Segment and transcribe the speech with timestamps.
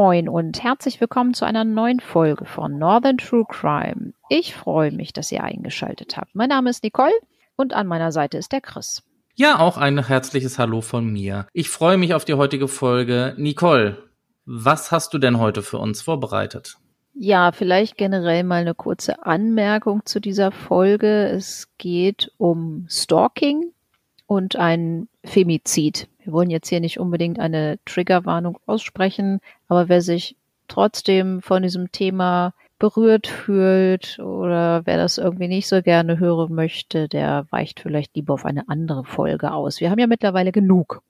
[0.00, 4.12] Moin und herzlich willkommen zu einer neuen Folge von Northern True Crime.
[4.28, 6.36] Ich freue mich, dass ihr eingeschaltet habt.
[6.36, 7.10] Mein Name ist Nicole
[7.56, 9.02] und an meiner Seite ist der Chris.
[9.34, 11.48] Ja, auch ein herzliches Hallo von mir.
[11.52, 13.34] Ich freue mich auf die heutige Folge.
[13.38, 13.98] Nicole,
[14.46, 16.76] was hast du denn heute für uns vorbereitet?
[17.14, 21.26] Ja, vielleicht generell mal eine kurze Anmerkung zu dieser Folge.
[21.26, 23.72] Es geht um Stalking
[24.28, 26.06] und ein Femizid.
[26.22, 30.36] Wir wollen jetzt hier nicht unbedingt eine Triggerwarnung aussprechen, aber wer sich
[30.68, 37.08] trotzdem von diesem Thema berührt fühlt oder wer das irgendwie nicht so gerne hören möchte,
[37.08, 39.80] der weicht vielleicht lieber auf eine andere Folge aus.
[39.80, 41.00] Wir haben ja mittlerweile genug.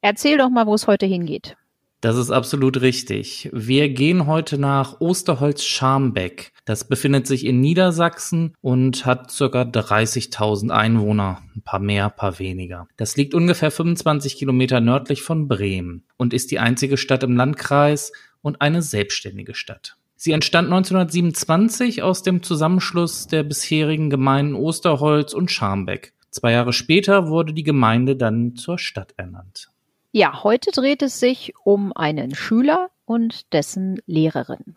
[0.00, 1.56] Erzähl doch mal, wo es heute hingeht.
[2.04, 3.48] Das ist absolut richtig.
[3.50, 6.52] Wir gehen heute nach Osterholz-Scharmbeck.
[6.66, 11.40] Das befindet sich in Niedersachsen und hat circa 30.000 Einwohner.
[11.56, 12.88] Ein paar mehr, ein paar weniger.
[12.98, 18.12] Das liegt ungefähr 25 Kilometer nördlich von Bremen und ist die einzige Stadt im Landkreis
[18.42, 19.96] und eine selbstständige Stadt.
[20.14, 26.12] Sie entstand 1927 aus dem Zusammenschluss der bisherigen Gemeinden Osterholz und Scharmbeck.
[26.28, 29.70] Zwei Jahre später wurde die Gemeinde dann zur Stadt ernannt.
[30.16, 34.76] Ja, heute dreht es sich um einen Schüler und dessen Lehrerin.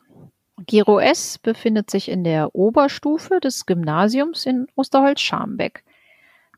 [0.65, 1.37] Gero S.
[1.37, 5.83] befindet sich in der Oberstufe des Gymnasiums in Osterholz-Scharmbeck.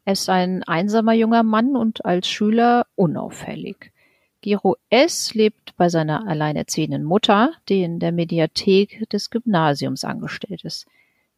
[0.06, 3.92] Er ist ein einsamer junger Mann und als Schüler unauffällig.
[4.40, 5.34] Gero S.
[5.34, 10.88] lebt bei seiner alleinerziehenden Mutter, die in der Mediathek des Gymnasiums angestellt ist.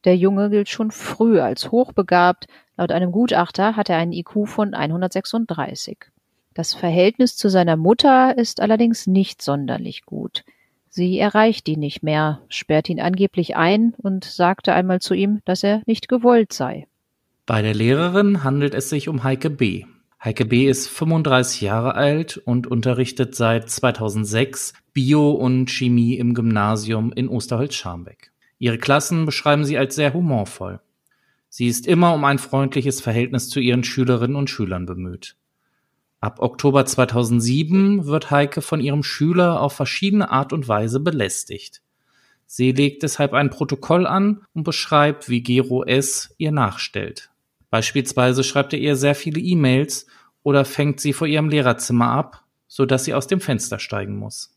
[0.04, 2.46] Der Junge gilt schon früh als hochbegabt.
[2.78, 6.12] Laut einem Gutachter hat er einen IQ von 136.
[6.54, 10.44] Das Verhältnis zu seiner Mutter ist allerdings nicht sonderlich gut.
[10.90, 15.64] Sie erreicht ihn nicht mehr, sperrt ihn angeblich ein und sagte einmal zu ihm, dass
[15.64, 16.88] er nicht gewollt sei.
[17.46, 19.86] Bei der Lehrerin handelt es sich um Heike B.
[20.24, 20.68] Heike B.
[20.68, 28.32] ist 35 Jahre alt und unterrichtet seit 2006 Bio und Chemie im Gymnasium in Osterholz-Scharmbeck.
[28.60, 30.82] Ihre Klassen beschreiben sie als sehr humorvoll.
[31.50, 35.36] Sie ist immer um ein freundliches Verhältnis zu ihren Schülerinnen und Schülern bemüht.
[36.22, 41.82] Ab Oktober 2007 wird Heike von ihrem Schüler auf verschiedene Art und Weise belästigt.
[42.46, 46.36] Sie legt deshalb ein Protokoll an und beschreibt, wie Gero S.
[46.38, 47.32] ihr nachstellt.
[47.72, 50.06] Beispielsweise schreibt er ihr sehr viele E-Mails
[50.44, 54.56] oder fängt sie vor ihrem Lehrerzimmer ab, so dass sie aus dem Fenster steigen muss.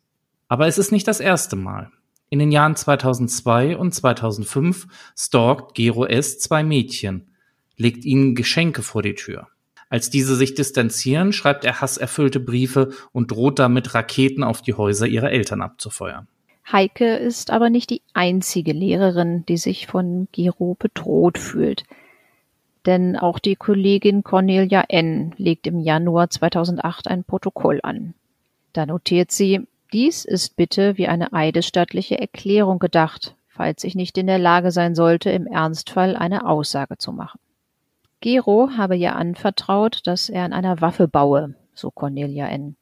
[0.48, 1.90] Aber es ist nicht das erste Mal.
[2.28, 4.86] In den Jahren 2002 und 2005
[5.16, 6.38] stalkt Gero S.
[6.40, 7.30] zwei Mädchen,
[7.78, 9.48] legt ihnen Geschenke vor die Tür.
[9.94, 15.06] Als diese sich distanzieren, schreibt er hasserfüllte Briefe und droht damit, Raketen auf die Häuser
[15.06, 16.26] ihrer Eltern abzufeuern.
[16.72, 21.84] Heike ist aber nicht die einzige Lehrerin, die sich von Giro bedroht fühlt.
[22.86, 25.32] Denn auch die Kollegin Cornelia N.
[25.36, 28.14] legt im Januar 2008 ein Protokoll an.
[28.72, 29.60] Da notiert sie,
[29.92, 34.96] dies ist bitte wie eine eidesstattliche Erklärung gedacht, falls ich nicht in der Lage sein
[34.96, 37.38] sollte, im Ernstfall eine Aussage zu machen.
[38.24, 42.74] Gero habe ihr anvertraut, dass er an einer Waffe baue, so Cornelia N.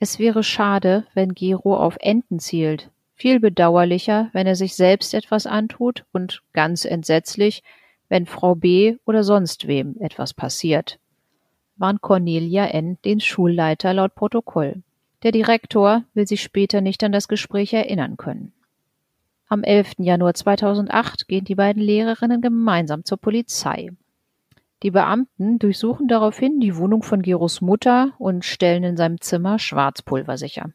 [0.00, 5.46] Es wäre schade, wenn Gero auf Enten zielt, viel bedauerlicher, wenn er sich selbst etwas
[5.46, 7.62] antut und ganz entsetzlich,
[8.10, 8.96] wenn Frau B.
[9.06, 10.98] oder sonst wem etwas passiert.
[11.76, 12.98] Warnt Cornelia N.
[13.02, 14.82] den Schulleiter laut Protokoll.
[15.22, 18.52] Der Direktor will sich später nicht an das Gespräch erinnern können.
[19.48, 19.92] Am 11.
[20.00, 23.88] Januar 2008 gehen die beiden Lehrerinnen gemeinsam zur Polizei.
[24.82, 30.36] Die Beamten durchsuchen daraufhin die Wohnung von Geros Mutter und stellen in seinem Zimmer Schwarzpulver
[30.36, 30.70] sicher.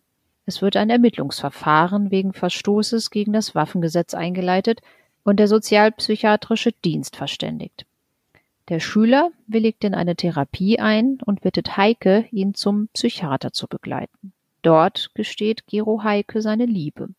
[0.46, 4.82] Es wird ein Ermittlungsverfahren wegen Verstoßes gegen das Waffengesetz eingeleitet
[5.24, 7.86] und der sozialpsychiatrische Dienst verständigt.
[8.70, 14.32] Der Schüler willigt in eine Therapie ein und bittet Heike, ihn zum Psychiater zu begleiten.
[14.62, 17.10] Dort gesteht Gero Heike seine Liebe.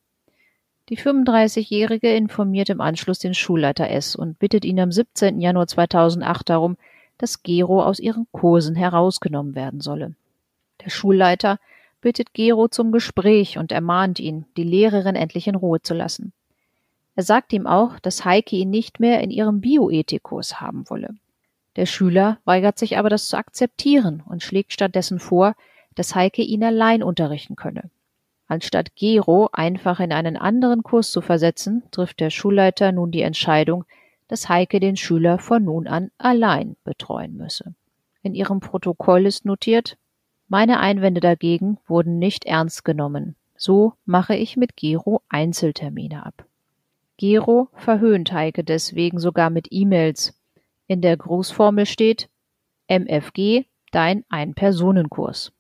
[0.89, 4.17] Die 35-Jährige informiert im Anschluss den Schulleiter S.
[4.17, 5.39] und bittet ihn am 17.
[5.39, 6.79] Januar 2008 darum,
[7.19, 10.15] dass Gero aus ihren Kursen herausgenommen werden solle.
[10.83, 11.59] Der Schulleiter
[12.01, 16.33] bittet Gero zum Gespräch und ermahnt ihn, die Lehrerin endlich in Ruhe zu lassen.
[17.17, 21.17] Er sagt ihm auch, dass Heike ihn nicht mehr in ihrem Bioethikkurs haben wolle.
[21.77, 25.55] Der Schüler weigert sich aber, das zu akzeptieren und schlägt stattdessen vor,
[25.97, 27.91] dass Heike ihn allein unterrichten könne.
[28.49, 33.85] Anstatt Gero einfach in einen anderen Kurs zu versetzen, trifft der Schulleiter nun die Entscheidung,
[34.27, 37.75] dass Heike den Schüler von nun an allein betreuen müsse.
[38.23, 39.99] In ihrem Protokoll ist notiert,
[40.49, 43.37] meine Einwände dagegen wurden nicht ernst genommen.
[43.55, 46.47] So mache ich mit Gero Einzeltermine ab.
[47.19, 50.41] Gero verhöhnt Heike deswegen sogar mit E-Mails.
[50.87, 52.31] In der Grußformel steht
[52.87, 55.53] MFG, dein Ein-Personenkurs.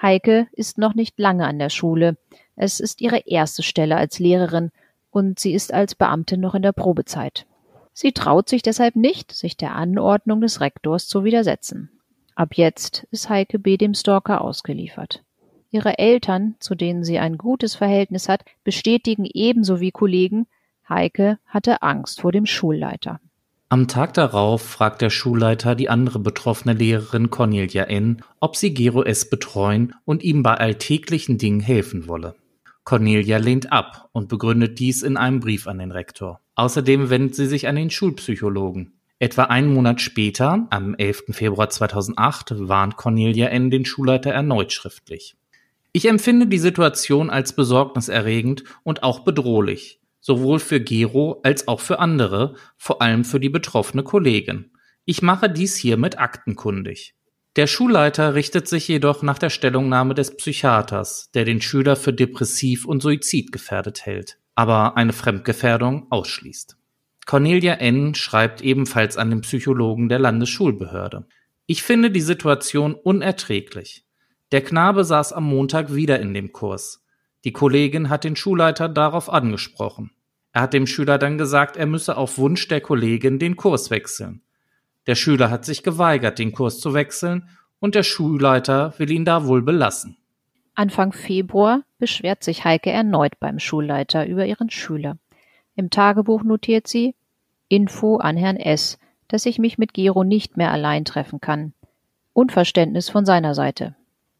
[0.00, 2.16] Heike ist noch nicht lange an der Schule.
[2.56, 4.70] Es ist ihre erste Stelle als Lehrerin
[5.10, 7.46] und sie ist als Beamtin noch in der Probezeit.
[7.92, 11.90] Sie traut sich deshalb nicht, sich der Anordnung des Rektors zu widersetzen.
[12.36, 13.76] Ab jetzt ist Heike B.
[13.76, 15.24] dem Stalker ausgeliefert.
[15.70, 20.46] Ihre Eltern, zu denen sie ein gutes Verhältnis hat, bestätigen ebenso wie Kollegen,
[20.88, 23.20] Heike hatte Angst vor dem Schulleiter.
[23.70, 29.02] Am Tag darauf fragt der Schulleiter die andere betroffene Lehrerin Cornelia N., ob sie Gero
[29.02, 29.28] S.
[29.28, 32.34] betreuen und ihm bei alltäglichen Dingen helfen wolle.
[32.84, 36.40] Cornelia lehnt ab und begründet dies in einem Brief an den Rektor.
[36.54, 38.94] Außerdem wendet sie sich an den Schulpsychologen.
[39.18, 41.24] Etwa einen Monat später, am 11.
[41.32, 43.70] Februar 2008, warnt Cornelia N.
[43.70, 45.36] den Schulleiter erneut schriftlich.
[45.92, 49.98] Ich empfinde die Situation als besorgniserregend und auch bedrohlich
[50.28, 54.72] sowohl für Gero als auch für andere, vor allem für die betroffene Kollegin.
[55.06, 57.14] Ich mache dies hiermit aktenkundig.
[57.56, 62.84] Der Schulleiter richtet sich jedoch nach der Stellungnahme des Psychiaters, der den Schüler für depressiv
[62.84, 66.76] und suizidgefährdet hält, aber eine Fremdgefährdung ausschließt.
[67.24, 68.14] Cornelia N.
[68.14, 71.26] schreibt ebenfalls an den Psychologen der Landesschulbehörde.
[71.64, 74.04] Ich finde die Situation unerträglich.
[74.52, 77.02] Der Knabe saß am Montag wieder in dem Kurs.
[77.44, 80.10] Die Kollegin hat den Schulleiter darauf angesprochen.
[80.58, 84.42] Er hat dem Schüler dann gesagt, er müsse auf Wunsch der Kollegin den Kurs wechseln.
[85.06, 89.46] Der Schüler hat sich geweigert, den Kurs zu wechseln, und der Schulleiter will ihn da
[89.46, 90.16] wohl belassen.
[90.74, 95.16] Anfang Februar beschwert sich Heike erneut beim Schulleiter über ihren Schüler.
[95.76, 97.14] Im Tagebuch notiert sie
[97.68, 101.72] Info an Herrn S., dass ich mich mit Gero nicht mehr allein treffen kann.
[102.32, 103.94] Unverständnis von seiner Seite.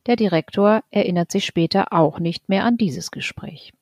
[0.06, 3.72] Der Direktor erinnert sich später auch nicht mehr an dieses Gespräch.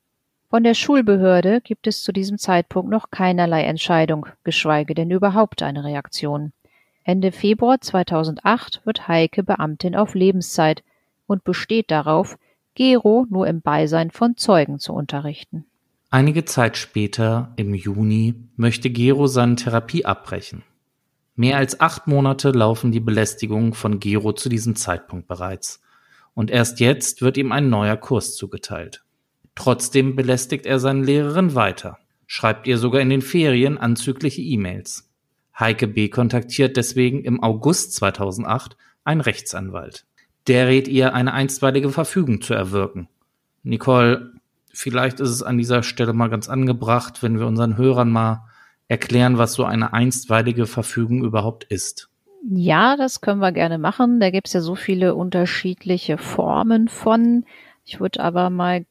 [0.56, 5.84] Von der Schulbehörde gibt es zu diesem Zeitpunkt noch keinerlei Entscheidung, geschweige denn überhaupt eine
[5.84, 6.54] Reaktion.
[7.04, 10.82] Ende Februar 2008 wird Heike Beamtin auf Lebenszeit
[11.26, 12.38] und besteht darauf,
[12.74, 15.66] Gero nur im Beisein von Zeugen zu unterrichten.
[16.08, 20.62] Einige Zeit später, im Juni, möchte Gero seine Therapie abbrechen.
[21.34, 25.82] Mehr als acht Monate laufen die Belästigungen von Gero zu diesem Zeitpunkt bereits
[26.32, 29.02] und erst jetzt wird ihm ein neuer Kurs zugeteilt.
[29.56, 35.10] Trotzdem belästigt er seine Lehrerin weiter, schreibt ihr sogar in den Ferien anzügliche E-Mails.
[35.58, 36.08] Heike B.
[36.08, 40.04] kontaktiert deswegen im August 2008 einen Rechtsanwalt.
[40.46, 43.08] Der rät ihr, eine einstweilige Verfügung zu erwirken.
[43.62, 44.34] Nicole,
[44.72, 48.44] vielleicht ist es an dieser Stelle mal ganz angebracht, wenn wir unseren Hörern mal
[48.88, 52.10] erklären, was so eine einstweilige Verfügung überhaupt ist.
[52.48, 54.20] Ja, das können wir gerne machen.
[54.20, 57.44] Da gibt es ja so viele unterschiedliche Formen von.
[57.84, 58.84] Ich würde aber mal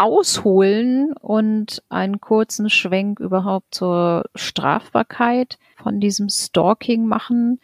[0.00, 7.60] ausholen und einen kurzen Schwenk überhaupt zur Strafbarkeit von diesem Stalking machen.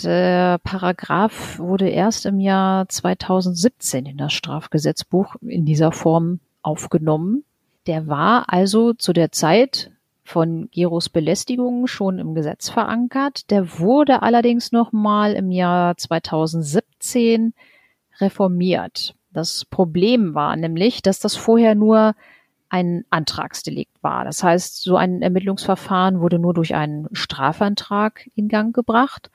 [0.00, 7.42] Der Paragraph wurde erst im Jahr 2017 in das Strafgesetzbuch in dieser Form aufgenommen.
[7.88, 9.90] Der war also zu der Zeit
[10.22, 13.50] von Geros Belästigungen schon im Gesetz verankert.
[13.50, 17.54] Der wurde allerdings nochmal im Jahr 2017
[18.20, 19.16] reformiert.
[19.32, 22.14] Das Problem war nämlich, dass das vorher nur
[22.68, 24.24] ein Antragsdelikt war.
[24.24, 29.30] Das heißt, so ein Ermittlungsverfahren wurde nur durch einen Strafantrag in Gang gebracht.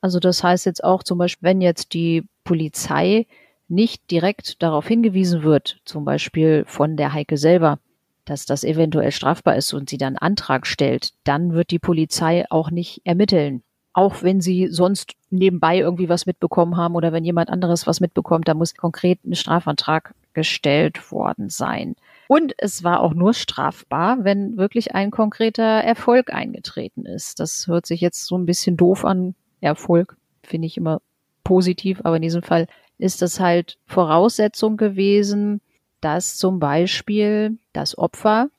[0.00, 3.26] Also das heißt jetzt auch zum Beispiel, wenn jetzt die Polizei
[3.68, 7.78] nicht direkt darauf hingewiesen wird, zum Beispiel von der Heike selber,
[8.24, 12.70] dass das eventuell strafbar ist und sie dann Antrag stellt, dann wird die Polizei auch
[12.70, 13.62] nicht ermitteln.
[13.92, 18.48] Auch wenn sie sonst nebenbei irgendwie was mitbekommen haben oder wenn jemand anderes was mitbekommt,
[18.48, 21.96] da muss konkret ein Strafantrag gestellt worden sein.
[22.28, 27.40] Und es war auch nur strafbar, wenn wirklich ein konkreter Erfolg eingetreten ist.
[27.40, 29.34] Das hört sich jetzt so ein bisschen doof an.
[29.60, 31.00] Erfolg finde ich immer
[31.42, 32.66] positiv, aber in diesem Fall
[32.98, 35.60] ist das halt Voraussetzung gewesen,
[36.00, 38.50] dass zum Beispiel das Opfer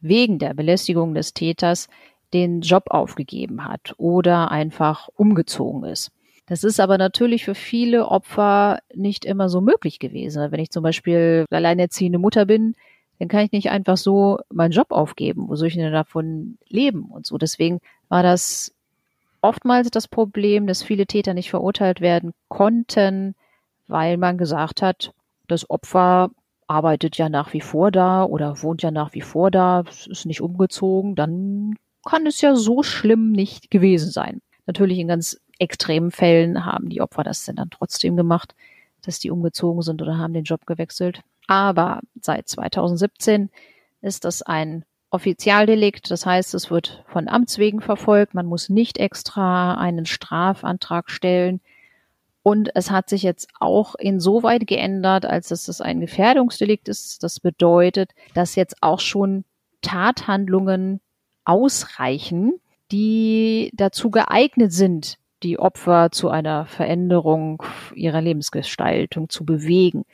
[0.00, 1.88] wegen der Belästigung des Täters
[2.34, 6.10] den Job aufgegeben hat oder einfach umgezogen ist.
[6.46, 10.50] Das ist aber natürlich für viele Opfer nicht immer so möglich gewesen.
[10.50, 12.74] Wenn ich zum Beispiel alleinerziehende Mutter bin,
[13.18, 15.48] dann kann ich nicht einfach so meinen Job aufgeben.
[15.48, 17.38] Wo soll ich denn davon leben und so?
[17.38, 18.74] Deswegen war das
[19.40, 23.34] oftmals das Problem, dass viele Täter nicht verurteilt werden konnten,
[23.86, 25.12] weil man gesagt hat,
[25.46, 26.30] das Opfer
[26.66, 30.40] arbeitet ja nach wie vor da oder wohnt ja nach wie vor da, ist nicht
[30.40, 34.40] umgezogen, dann kann es ja so schlimm nicht gewesen sein.
[34.66, 38.54] Natürlich in ganz extremen Fällen haben die Opfer das dann trotzdem gemacht,
[39.02, 41.22] dass die umgezogen sind oder haben den Job gewechselt.
[41.46, 43.50] Aber seit 2017
[44.00, 46.10] ist das ein Offizialdelikt.
[46.10, 48.34] Das heißt, es wird von Amts wegen verfolgt.
[48.34, 51.60] Man muss nicht extra einen Strafantrag stellen.
[52.42, 57.22] Und es hat sich jetzt auch insoweit geändert, als dass es ein Gefährdungsdelikt ist.
[57.22, 59.44] Das bedeutet, dass jetzt auch schon
[59.80, 61.00] Tathandlungen
[61.44, 62.54] ausreichen,
[62.90, 67.62] die dazu geeignet sind, die Opfer zu einer Veränderung
[67.94, 70.04] ihrer Lebensgestaltung zu bewegen.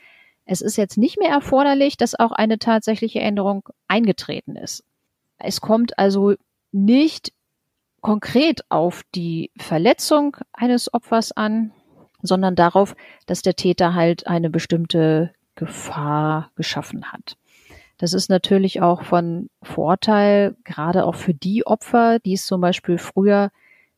[0.45, 4.83] Es ist jetzt nicht mehr erforderlich, dass auch eine tatsächliche Änderung eingetreten ist.
[5.37, 6.35] Es kommt also
[6.71, 7.31] nicht
[8.01, 11.71] konkret auf die Verletzung eines Opfers an,
[12.21, 12.95] sondern darauf,
[13.25, 17.37] dass der Täter halt eine bestimmte Gefahr geschaffen hat.
[18.01, 22.97] Das ist natürlich auch von Vorteil, gerade auch für die Opfer, die es zum Beispiel
[22.97, 23.51] früher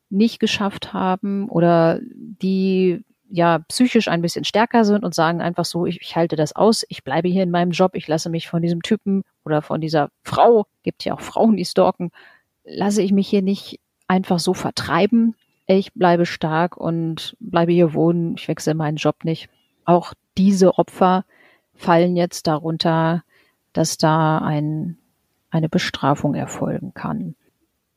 [0.09, 5.85] nicht geschafft haben oder die ja psychisch ein bisschen stärker sind und sagen einfach so,
[5.85, 8.61] ich, ich, halte das aus, ich bleibe hier in meinem Job, ich lasse mich von
[8.61, 12.11] diesem Typen oder von dieser Frau, gibt ja auch Frauen, die stalken,
[12.65, 13.79] lasse ich mich hier nicht
[14.09, 15.33] einfach so vertreiben.
[15.65, 19.47] Ich bleibe stark und bleibe hier wohnen, ich wechsle meinen Job nicht.
[19.85, 21.23] Auch diese Opfer
[21.73, 23.23] fallen jetzt darunter,
[23.73, 24.97] dass da ein,
[25.49, 27.35] eine Bestrafung erfolgen kann.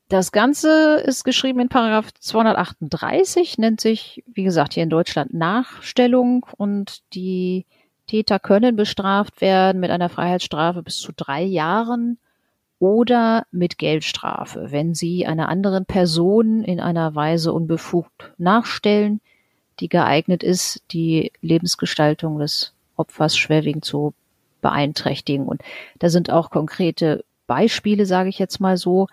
[0.09, 6.47] Das Ganze ist geschrieben in Paragraph 238, nennt sich, wie gesagt, hier in Deutschland Nachstellung
[6.56, 7.66] und die
[8.06, 12.18] Täter können bestraft werden mit einer Freiheitsstrafe bis zu drei Jahren
[12.78, 19.21] oder mit Geldstrafe, wenn sie einer anderen Person in einer Weise unbefugt nachstellen,
[19.80, 24.14] die geeignet ist, die Lebensgestaltung des Opfers schwerwiegend zu
[24.66, 25.46] beeinträchtigen.
[25.46, 25.62] Und
[26.00, 29.06] da sind auch konkrete Beispiele, sage ich jetzt mal so,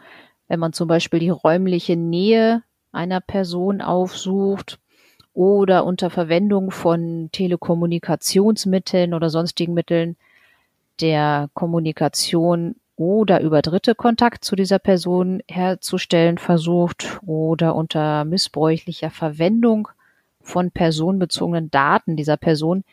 [0.47, 4.79] wenn man zum Beispiel die räumliche Nähe einer Person aufsucht
[5.35, 10.15] oder unter Verwendung von Telekommunikationsmitteln oder sonstigen Mitteln
[11.01, 19.87] der Kommunikation oder über Dritte Kontakt zu dieser Person herzustellen versucht oder unter missbräuchlicher Verwendung
[20.41, 22.83] von personenbezogenen Daten dieser Person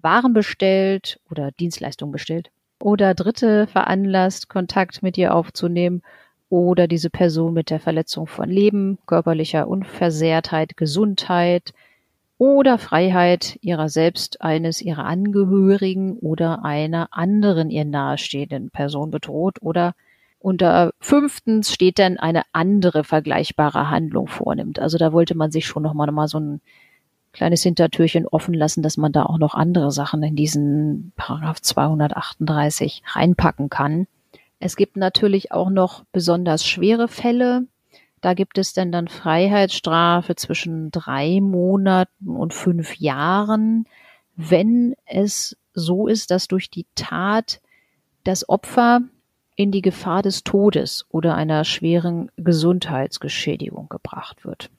[0.00, 2.50] Waren bestellt oder Dienstleistungen bestellt
[2.80, 6.02] oder Dritte veranlasst, Kontakt mit ihr aufzunehmen
[6.48, 11.74] oder diese Person mit der Verletzung von Leben, körperlicher Unversehrtheit, Gesundheit
[12.38, 19.94] oder Freiheit ihrer selbst, eines ihrer Angehörigen oder einer anderen ihr nahestehenden Person bedroht oder
[20.40, 24.78] unter fünftens steht dann eine andere vergleichbare Handlung vornimmt.
[24.78, 26.60] Also da wollte man sich schon noch mal, noch so ein
[27.38, 33.02] kleines Hintertürchen offen lassen, dass man da auch noch andere Sachen in diesen Paragraph 238
[33.14, 34.08] reinpacken kann.
[34.58, 37.62] Es gibt natürlich auch noch besonders schwere Fälle.
[38.20, 43.86] Da gibt es denn dann Freiheitsstrafe zwischen drei Monaten und fünf Jahren,
[44.34, 47.60] wenn es so ist, dass durch die Tat
[48.24, 49.02] das Opfer
[49.54, 54.70] in die Gefahr des Todes oder einer schweren Gesundheitsgeschädigung gebracht wird.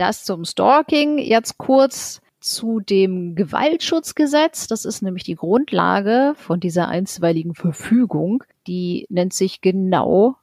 [0.00, 1.18] Das zum Stalking.
[1.18, 4.66] Jetzt kurz zu dem Gewaltschutzgesetz.
[4.66, 8.42] Das ist nämlich die Grundlage von dieser einstweiligen Verfügung.
[8.66, 10.36] Die nennt sich genau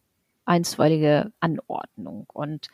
[0.45, 2.27] einstweilige Anordnung.
[2.31, 2.67] Und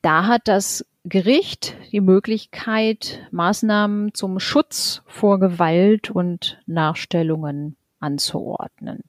[0.00, 9.04] da hat das Gericht die Möglichkeit, Maßnahmen zum Schutz vor Gewalt und Nachstellungen anzuordnen.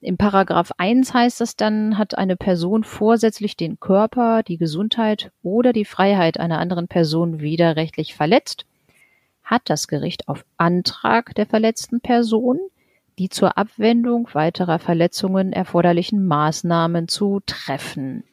[0.00, 5.72] Im Paragraph 1 heißt es dann, hat eine Person vorsätzlich den Körper, die Gesundheit oder
[5.72, 8.66] die Freiheit einer anderen Person widerrechtlich verletzt
[9.50, 12.60] hat das Gericht auf Antrag der verletzten Person
[13.18, 18.24] die zur Abwendung weiterer Verletzungen erforderlichen Maßnahmen zu treffen.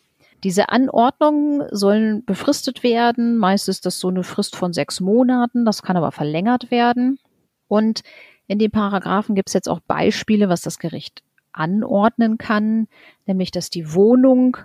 [0.45, 3.36] Diese Anordnungen sollen befristet werden.
[3.36, 5.65] Meist ist das so eine Frist von sechs Monaten.
[5.65, 7.19] Das kann aber verlängert werden.
[7.67, 8.03] Und
[8.47, 11.21] in den Paragraphen gibt es jetzt auch Beispiele, was das Gericht
[11.57, 12.87] anordnen kann,
[13.25, 14.57] nämlich dass die Wohnung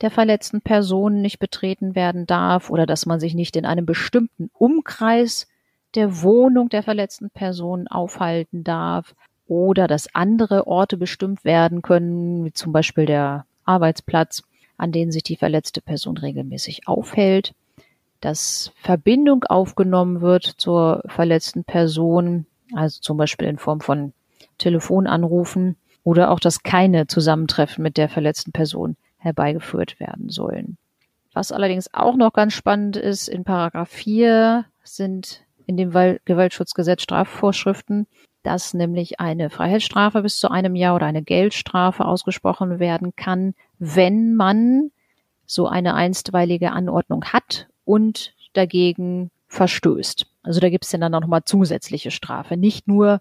[0.00, 4.50] der verletzten Person nicht betreten werden darf oder dass man sich nicht in einem bestimmten
[4.52, 5.46] Umkreis
[5.94, 9.14] der Wohnung der verletzten Person aufhalten darf
[9.46, 14.42] oder dass andere Orte bestimmt werden können, wie zum Beispiel der Arbeitsplatz,
[14.76, 17.54] an denen sich die verletzte Person regelmäßig aufhält,
[18.20, 24.12] dass Verbindung aufgenommen wird zur verletzten Person, also zum Beispiel in Form von
[24.58, 30.76] Telefonanrufen oder auch, dass keine Zusammentreffen mit der verletzten Person herbeigeführt werden sollen.
[31.32, 38.06] Was allerdings auch noch ganz spannend ist, in Paragraph 4 sind in dem Gewaltschutzgesetz Strafvorschriften,
[38.42, 44.34] dass nämlich eine Freiheitsstrafe bis zu einem Jahr oder eine Geldstrafe ausgesprochen werden kann, wenn
[44.34, 44.90] man
[45.46, 50.26] so eine einstweilige Anordnung hat und dagegen verstößt.
[50.42, 52.56] Also da gibt es dann auch nochmal zusätzliche Strafe.
[52.56, 53.18] Nicht nur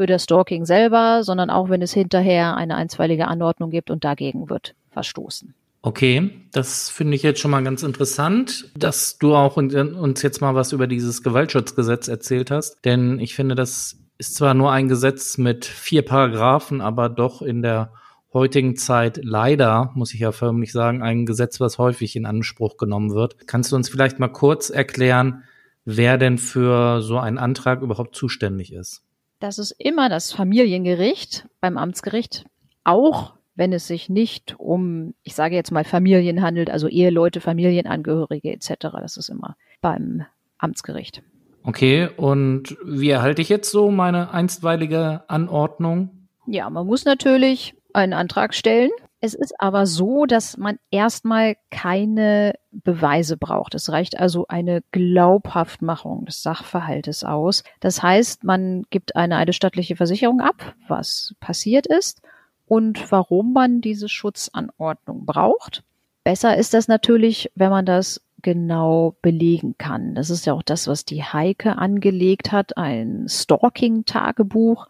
[0.00, 4.48] für das Stalking selber, sondern auch wenn es hinterher eine einstweilige Anordnung gibt und dagegen
[4.48, 5.52] wird verstoßen.
[5.82, 10.54] Okay, das finde ich jetzt schon mal ganz interessant, dass du auch uns jetzt mal
[10.54, 12.82] was über dieses Gewaltschutzgesetz erzählt hast.
[12.86, 17.60] Denn ich finde, das ist zwar nur ein Gesetz mit vier Paragraphen, aber doch in
[17.60, 17.92] der
[18.32, 23.12] heutigen Zeit leider, muss ich ja förmlich sagen, ein Gesetz, was häufig in Anspruch genommen
[23.12, 23.46] wird.
[23.46, 25.42] Kannst du uns vielleicht mal kurz erklären,
[25.84, 29.02] wer denn für so einen Antrag überhaupt zuständig ist?
[29.40, 32.44] Das ist immer das Familiengericht beim Amtsgericht,
[32.84, 38.52] auch wenn es sich nicht um, ich sage jetzt mal Familien handelt, also Eheleute, Familienangehörige
[38.52, 38.74] etc.
[39.00, 40.24] Das ist immer beim
[40.58, 41.22] Amtsgericht.
[41.62, 46.28] Okay, und wie erhalte ich jetzt so meine einstweilige Anordnung?
[46.46, 48.90] Ja, man muss natürlich einen Antrag stellen.
[49.22, 53.74] Es ist aber so, dass man erstmal keine Beweise braucht.
[53.74, 57.62] Es reicht also eine Glaubhaftmachung des Sachverhaltes aus.
[57.80, 62.22] Das heißt, man gibt eine eidesstattliche Versicherung ab, was passiert ist
[62.66, 65.82] und warum man diese Schutzanordnung braucht.
[66.24, 70.14] Besser ist das natürlich, wenn man das genau belegen kann.
[70.14, 74.86] Das ist ja auch das, was die Heike angelegt hat, ein Stalking-Tagebuch,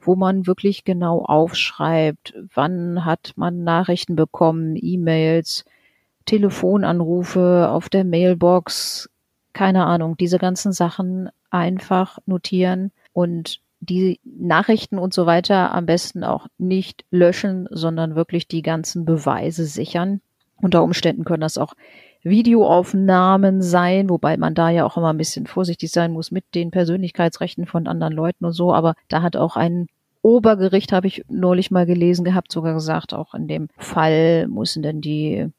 [0.00, 5.64] wo man wirklich genau aufschreibt, wann hat man Nachrichten bekommen, E-Mails,
[6.26, 9.10] Telefonanrufe auf der Mailbox,
[9.52, 16.22] keine Ahnung, diese ganzen Sachen einfach notieren und die Nachrichten und so weiter am besten
[16.22, 20.20] auch nicht löschen, sondern wirklich die ganzen Beweise sichern.
[20.56, 21.74] Unter Umständen können das auch
[22.22, 26.70] Videoaufnahmen sein, wobei man da ja auch immer ein bisschen vorsichtig sein muss mit den
[26.70, 28.74] Persönlichkeitsrechten von anderen Leuten und so.
[28.74, 29.86] Aber da hat auch ein
[30.22, 35.00] Obergericht, habe ich neulich mal gelesen gehabt, sogar gesagt, auch in dem Fall müssen denn
[35.00, 35.50] die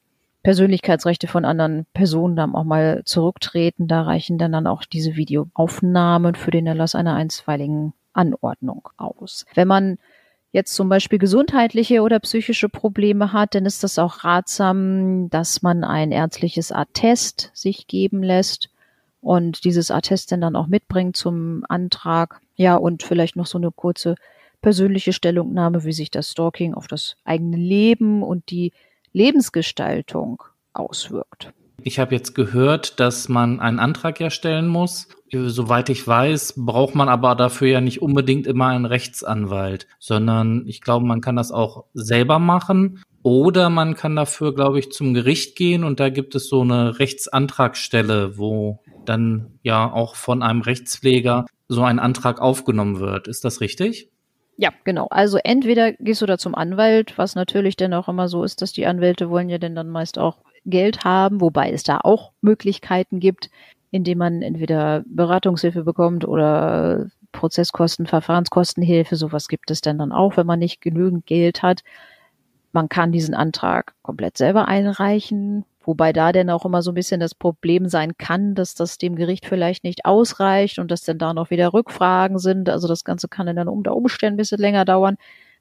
[0.44, 3.88] Persönlichkeitsrechte von anderen Personen dann auch mal zurücktreten.
[3.88, 9.46] Da reichen dann, dann auch diese Videoaufnahmen für den Erlass einer einstweiligen Anordnung aus.
[9.54, 9.98] Wenn man
[10.52, 15.82] jetzt zum Beispiel gesundheitliche oder psychische Probleme hat, dann ist das auch ratsam, dass man
[15.82, 18.68] ein ärztliches Attest sich geben lässt
[19.20, 22.40] und dieses Attest dann auch mitbringt zum Antrag.
[22.54, 24.14] Ja, und vielleicht noch so eine kurze
[24.60, 28.72] persönliche Stellungnahme, wie sich das Stalking auf das eigene Leben und die
[29.12, 31.52] Lebensgestaltung auswirkt.
[31.82, 35.08] Ich habe jetzt gehört, dass man einen Antrag erstellen muss.
[35.34, 40.82] Soweit ich weiß, braucht man aber dafür ja nicht unbedingt immer einen Rechtsanwalt, sondern ich
[40.82, 43.02] glaube, man kann das auch selber machen.
[43.22, 46.98] Oder man kann dafür, glaube ich, zum Gericht gehen und da gibt es so eine
[46.98, 53.28] Rechtsantragstelle, wo dann ja auch von einem Rechtspfleger so ein Antrag aufgenommen wird.
[53.28, 54.10] Ist das richtig?
[54.56, 55.06] Ja, genau.
[55.08, 58.72] Also entweder gehst du da zum Anwalt, was natürlich dann auch immer so ist, dass
[58.72, 63.18] die Anwälte wollen ja denn dann meist auch Geld haben, wobei es da auch Möglichkeiten
[63.18, 63.50] gibt,
[63.92, 70.46] indem man entweder Beratungshilfe bekommt oder Prozesskosten, Verfahrenskostenhilfe, sowas gibt es dann dann auch, wenn
[70.46, 71.82] man nicht genügend Geld hat.
[72.72, 77.20] Man kann diesen Antrag komplett selber einreichen, wobei da dann auch immer so ein bisschen
[77.20, 81.34] das Problem sein kann, dass das dem Gericht vielleicht nicht ausreicht und dass dann da
[81.34, 82.70] noch wieder Rückfragen sind.
[82.70, 85.16] Also das Ganze kann dann unter Umständen ein bisschen länger dauern.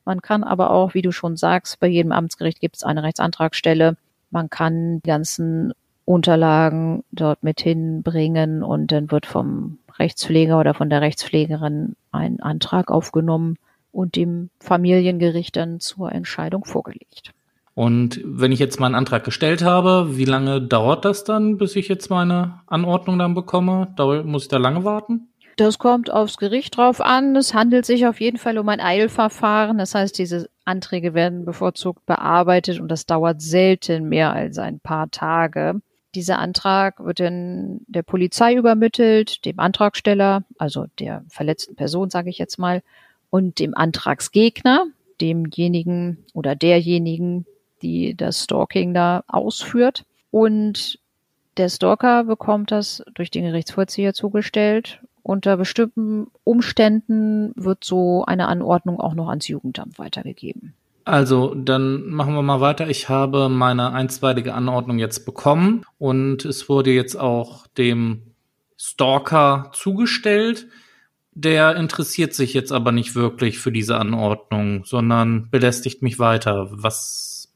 [0.05, 3.97] Man kann aber auch, wie du schon sagst, bei jedem Amtsgericht gibt es eine Rechtsantragstelle,
[4.29, 5.73] man kann die ganzen
[6.11, 12.91] Unterlagen dort mit hinbringen und dann wird vom Rechtspfleger oder von der Rechtspflegerin ein Antrag
[12.91, 13.57] aufgenommen
[13.91, 17.31] und dem Familiengericht dann zur Entscheidung vorgelegt.
[17.73, 21.87] Und wenn ich jetzt meinen Antrag gestellt habe, wie lange dauert das dann, bis ich
[21.87, 23.93] jetzt meine Anordnung dann bekomme?
[24.25, 25.29] muss ich da lange warten?
[25.55, 27.35] Das kommt aufs Gericht drauf an.
[27.35, 29.77] Es handelt sich auf jeden Fall um ein Eilverfahren.
[29.77, 35.09] Das heißt, diese Anträge werden bevorzugt bearbeitet und das dauert selten mehr als ein paar
[35.11, 35.81] Tage.
[36.15, 42.37] Dieser Antrag wird dann der Polizei übermittelt, dem Antragsteller, also der verletzten Person, sage ich
[42.37, 42.83] jetzt mal,
[43.29, 44.87] und dem Antragsgegner,
[45.21, 47.45] demjenigen oder derjenigen,
[47.81, 50.05] die das Stalking da ausführt.
[50.31, 50.99] Und
[51.57, 58.99] der Stalker bekommt das durch den Gerichtsvollzieher zugestellt unter bestimmten Umständen wird so eine Anordnung
[58.99, 60.73] auch noch ans Jugendamt weitergegeben.
[61.03, 62.89] Also, dann machen wir mal weiter.
[62.89, 68.33] Ich habe meine einstweilige Anordnung jetzt bekommen und es wurde jetzt auch dem
[68.77, 70.67] Stalker zugestellt.
[71.33, 76.67] Der interessiert sich jetzt aber nicht wirklich für diese Anordnung, sondern belästigt mich weiter.
[76.71, 77.53] Was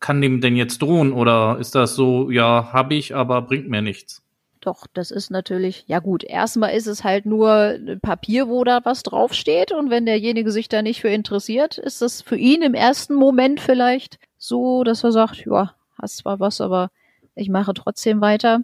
[0.00, 1.12] kann dem denn jetzt drohen?
[1.12, 4.22] Oder ist das so, ja, habe ich, aber bringt mir nichts?
[4.62, 9.02] Doch, das ist natürlich, ja gut, erstmal ist es halt nur Papier, wo da was
[9.02, 13.14] draufsteht und wenn derjenige sich da nicht für interessiert, ist das für ihn im ersten
[13.14, 16.92] Moment vielleicht so, dass er sagt, ja, hast zwar was, aber
[17.34, 18.60] ich mache trotzdem weiter.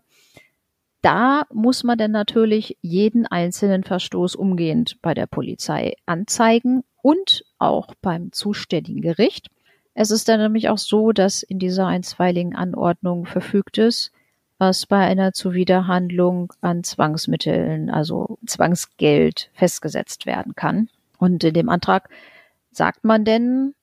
[1.02, 7.92] Da muss man dann natürlich jeden einzelnen Verstoß umgehend bei der Polizei anzeigen und auch
[8.02, 9.48] beim zuständigen Gericht.
[9.94, 14.12] Es ist dann nämlich auch so, dass in dieser einstweiligen Anordnung verfügt ist,
[14.58, 20.88] was bei einer Zuwiderhandlung an Zwangsmitteln, also Zwangsgeld, festgesetzt werden kann.
[21.18, 22.08] Und in dem Antrag
[22.70, 23.74] sagt man denn,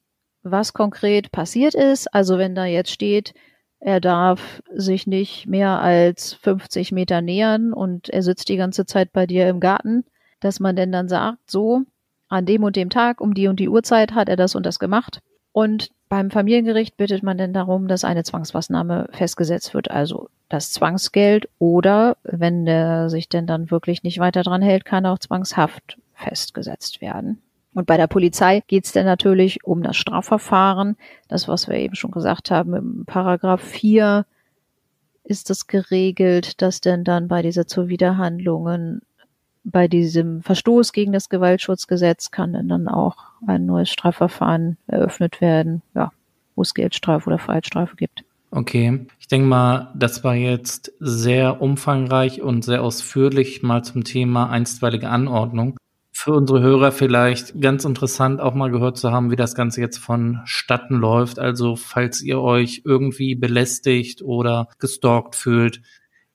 [0.44, 2.14] was konkret passiert ist.
[2.14, 3.34] Also wenn da jetzt steht,
[3.80, 9.12] er darf sich nicht mehr als 50 Meter nähern und er sitzt die ganze Zeit
[9.12, 10.06] bei dir im Garten,
[10.40, 11.84] dass man denn dann sagt, so,
[12.28, 14.80] an dem und dem Tag, um die und die Uhrzeit hat er das und das
[14.80, 15.22] gemacht.
[15.52, 21.50] Und beim Familiengericht bittet man denn darum, dass eine Zwangsmaßnahme festgesetzt wird, also das Zwangsgeld
[21.58, 27.02] oder, wenn der sich denn dann wirklich nicht weiter dran hält, kann auch Zwangshaft festgesetzt
[27.02, 27.42] werden.
[27.74, 30.96] Und bei der Polizei geht es dann natürlich um das Strafverfahren.
[31.28, 34.26] Das, was wir eben schon gesagt haben, im Paragraph 4
[35.26, 39.02] ist es geregelt, dass denn dann bei dieser Zuwiderhandlungen,
[39.66, 46.12] bei diesem Verstoß gegen das Gewaltschutzgesetz kann dann auch ein neues Strafverfahren eröffnet werden, ja,
[46.56, 48.24] wo es Geldstrafe oder Freiheitsstrafe gibt.
[48.52, 54.50] Okay, ich denke mal, das war jetzt sehr umfangreich und sehr ausführlich mal zum Thema
[54.50, 55.78] einstweilige Anordnung
[56.18, 59.98] für unsere Hörer vielleicht ganz interessant auch mal gehört zu haben, wie das Ganze jetzt
[59.98, 61.40] vonstatten läuft.
[61.40, 65.82] Also falls ihr euch irgendwie belästigt oder gestalkt fühlt,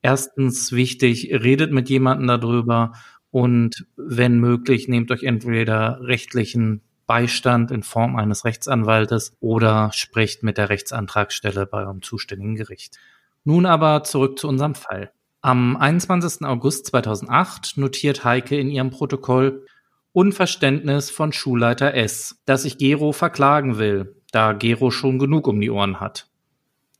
[0.02, 2.92] erstens wichtig, redet mit jemandem darüber
[3.30, 10.58] und wenn möglich, nehmt euch entweder rechtlichen Beistand in Form eines Rechtsanwaltes oder sprecht mit
[10.58, 12.98] der Rechtsantragsstelle bei eurem zuständigen Gericht.
[13.44, 15.10] Nun aber zurück zu unserem Fall.
[15.40, 16.46] Am 21.
[16.46, 19.64] August 2008 notiert Heike in ihrem Protokoll
[20.12, 25.70] Unverständnis von Schulleiter S, dass ich Gero verklagen will, da Gero schon genug um die
[25.70, 26.28] Ohren hat.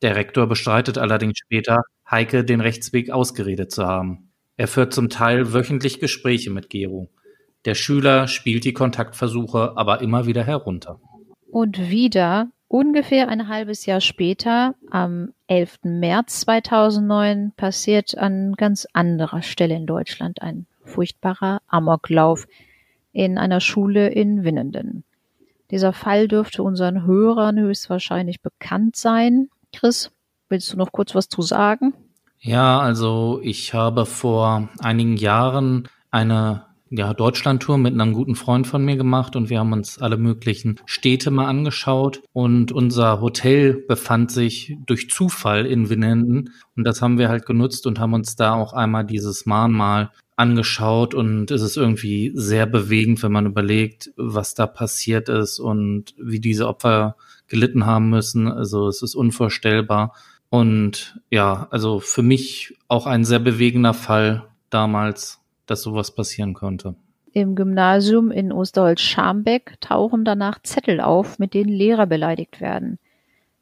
[0.02, 4.29] Der Rektor bestreitet allerdings später, Heike den Rechtsweg ausgeredet zu haben.
[4.61, 7.09] Er führt zum Teil wöchentlich Gespräche mit Gero.
[7.64, 11.01] Der Schüler spielt die Kontaktversuche aber immer wieder herunter.
[11.51, 15.79] Und wieder Ungefähr ein halbes Jahr später, am 11.
[15.85, 22.46] März 2009, passiert an ganz anderer Stelle in Deutschland ein furchtbarer Amoklauf
[23.12, 25.05] in einer Schule in Winnenden.
[25.70, 29.49] Dieser Fall dürfte unseren Hörern höchstwahrscheinlich bekannt sein.
[29.73, 30.12] Chris,
[30.51, 31.94] willst du noch kurz was zu sagen?
[32.42, 38.83] Ja, also ich habe vor einigen Jahren eine ja, Deutschlandtour mit einem guten Freund von
[38.83, 44.33] mir gemacht und wir haben uns alle möglichen Städte mal angeschaut und unser Hotel befand
[44.33, 48.55] sich durch Zufall in Winnenden und das haben wir halt genutzt und haben uns da
[48.55, 54.55] auch einmal dieses Mahnmal angeschaut und es ist irgendwie sehr bewegend, wenn man überlegt, was
[54.55, 57.16] da passiert ist und wie diese Opfer
[57.48, 58.48] gelitten haben müssen.
[58.48, 60.14] Also es ist unvorstellbar.
[60.50, 66.96] Und ja, also für mich auch ein sehr bewegender Fall damals dass sowas passieren könnte.
[67.32, 72.98] Im Gymnasium in Osterholz-Scharmbeck tauchen danach Zettel auf, mit denen Lehrer beleidigt werden.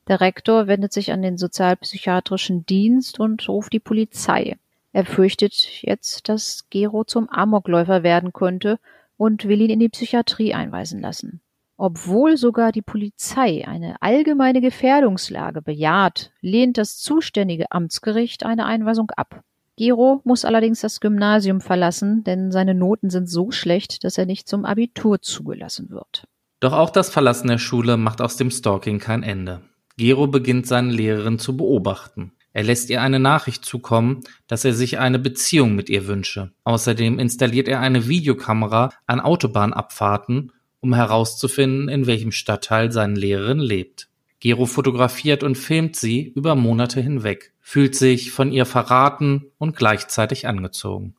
[0.08, 4.56] Der Rektor wendet sich an den sozialpsychiatrischen Dienst und ruft die Polizei.
[4.94, 8.78] Er fürchtet jetzt, dass Gero zum Amokläufer werden könnte
[9.18, 11.42] und will ihn in die Psychiatrie einweisen lassen.
[11.80, 19.44] Obwohl sogar die Polizei eine allgemeine Gefährdungslage bejaht, lehnt das zuständige Amtsgericht eine Einweisung ab.
[19.76, 24.48] Gero muss allerdings das Gymnasium verlassen, denn seine Noten sind so schlecht, dass er nicht
[24.48, 26.24] zum Abitur zugelassen wird.
[26.58, 29.60] Doch auch das Verlassen der Schule macht aus dem Stalking kein Ende.
[29.96, 32.32] Gero beginnt seine Lehrerin zu beobachten.
[32.52, 36.50] Er lässt ihr eine Nachricht zukommen, dass er sich eine Beziehung mit ihr wünsche.
[36.64, 44.08] Außerdem installiert er eine Videokamera an Autobahnabfahrten, um herauszufinden, in welchem Stadtteil seine Lehrerin lebt.
[44.40, 50.46] Gero fotografiert und filmt sie über Monate hinweg fühlt sich von ihr verraten und gleichzeitig
[50.46, 51.14] angezogen.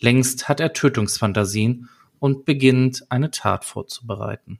[0.00, 4.58] Längst hat er Tötungsfantasien und beginnt eine Tat vorzubereiten.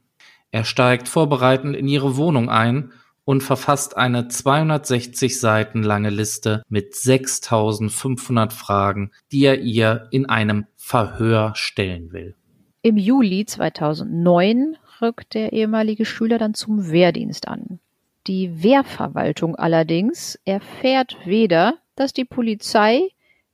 [0.51, 2.91] Er steigt vorbereitend in ihre Wohnung ein
[3.25, 10.67] und verfasst eine 260 Seiten lange Liste mit 6500 Fragen, die er ihr in einem
[10.75, 12.35] Verhör stellen will.
[12.85, 17.79] Im Juli 2009 rückt der ehemalige Schüler dann zum Wehrdienst an.
[18.27, 23.07] Die Wehrverwaltung allerdings erfährt weder, dass die Polizei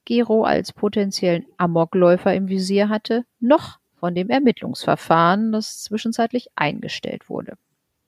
[0.06, 7.54] Gero als potenziellen Amokläufer im Visier hatte, noch von dem Ermittlungsverfahren, das zwischenzeitlich eingestellt wurde.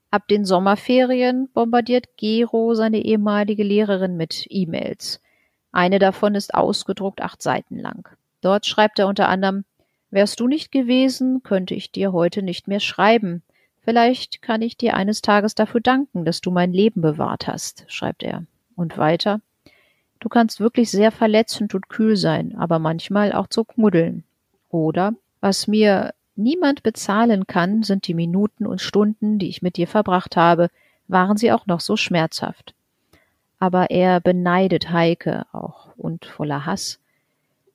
[0.10, 5.22] Ab den Sommerferien bombardiert Gero seine ehemalige Lehrerin mit E-Mails.
[5.72, 8.10] Eine davon ist ausgedruckt acht Seiten lang.
[8.42, 9.66] Dort schreibt er unter anderem
[10.12, 13.42] Wärst du nicht gewesen, könnte ich dir heute nicht mehr schreiben.
[13.80, 18.22] Vielleicht kann ich dir eines Tages dafür danken, dass du mein Leben bewahrt hast, schreibt
[18.22, 18.46] er.
[18.76, 19.42] Und weiter.
[20.20, 24.24] Du kannst wirklich sehr verletzend und kühl sein, aber manchmal auch zu knuddeln.
[24.70, 29.88] Oder, was mir niemand bezahlen kann, sind die Minuten und Stunden, die ich mit dir
[29.88, 30.70] verbracht habe,
[31.08, 32.74] waren sie auch noch so schmerzhaft.
[33.60, 37.01] Aber er beneidet Heike auch und voller Hass.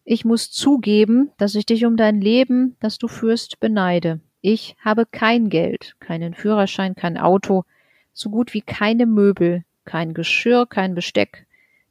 [0.09, 4.21] Ich muss zugeben, dass ich dich um dein Leben, das du führst, beneide.
[4.40, 7.64] Ich habe kein Geld, keinen Führerschein, kein Auto,
[8.12, 11.47] so gut wie keine Möbel, kein Geschirr, kein Besteck,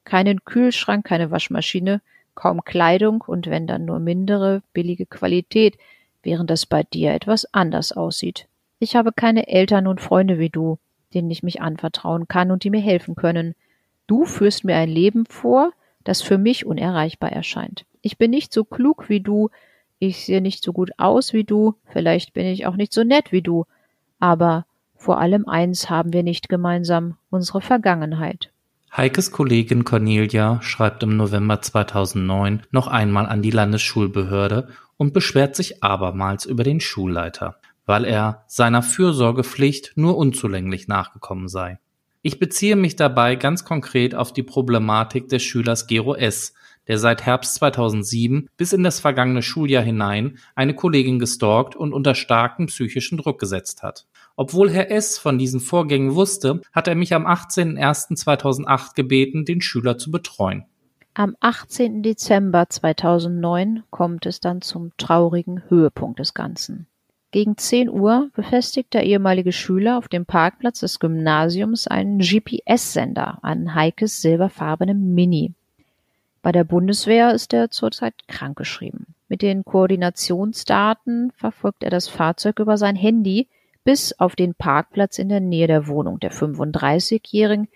[0.06, 2.00] keinen Kühlschrank, keine Waschmaschine,
[2.36, 5.78] kaum Kleidung und wenn dann nur mindere, billige Qualität,
[6.24, 8.48] während das bei dir etwas anders aussieht.
[8.80, 10.80] Ich habe keine Eltern und Freunde wie du,
[11.14, 13.56] denen ich mich anvertrauen kann und die mir helfen können.
[14.08, 15.74] Du führst mir ein Leben vor,
[16.06, 17.84] das für mich unerreichbar erscheint.
[18.06, 19.50] Ich bin nicht so klug wie du,
[19.98, 23.32] ich sehe nicht so gut aus wie du, vielleicht bin ich auch nicht so nett
[23.32, 23.66] wie du,
[24.20, 28.52] aber vor allem eins haben wir nicht gemeinsam, unsere Vergangenheit.
[28.96, 35.84] Heikes Kollegin Cornelia schreibt im November 2009 noch einmal an die Landesschulbehörde und beschwert sich
[35.84, 37.56] abermals über den Schulleiter,
[37.88, 41.80] weil er seiner Fürsorgepflicht nur unzulänglich nachgekommen sei.
[42.22, 46.54] Ich beziehe mich dabei ganz konkret auf die Problematik des Schülers Gero S.,
[46.88, 52.16] der seit Herbst 2007 bis in das vergangene Schuljahr hinein eine Kollegin gestalkt und unter
[52.16, 54.06] starken psychischen Druck gesetzt hat.
[54.36, 55.18] Obwohl Herr S.
[55.18, 60.66] von diesen Vorgängen wusste, hat er mich am 18.01.2008 gebeten, den Schüler zu betreuen.
[61.14, 62.04] Am 18.
[62.04, 66.88] Dezember 2009 kommt es dann zum traurigen Höhepunkt des Ganzen.
[67.32, 73.76] Gegen 10 Uhr befestigt der ehemalige Schüler auf dem Parkplatz des Gymnasiums einen GPS-Sender an
[73.76, 75.54] Heikes silberfarbenem Mini.
[76.46, 79.16] Bei der Bundeswehr ist er zurzeit krankgeschrieben.
[79.28, 83.48] Mit den Koordinationsdaten verfolgt er das Fahrzeug über sein Handy
[83.84, 87.68] bis auf den Parkplatz in der Nähe der Wohnung der 35-Jährigen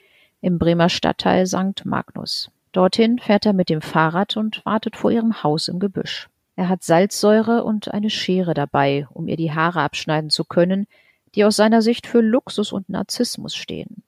[0.41, 1.83] im Bremer Stadtteil St.
[1.83, 2.51] Magnus.
[2.71, 6.29] Dorthin fährt er mit dem Fahrrad und wartet vor ihrem Haus im Gebüsch.
[6.55, 10.85] Er hat Salzsäure und eine Schere dabei, um ihr die Haare abschneiden zu können,
[11.33, 14.03] die aus seiner Sicht für Luxus und Narzissmus stehen.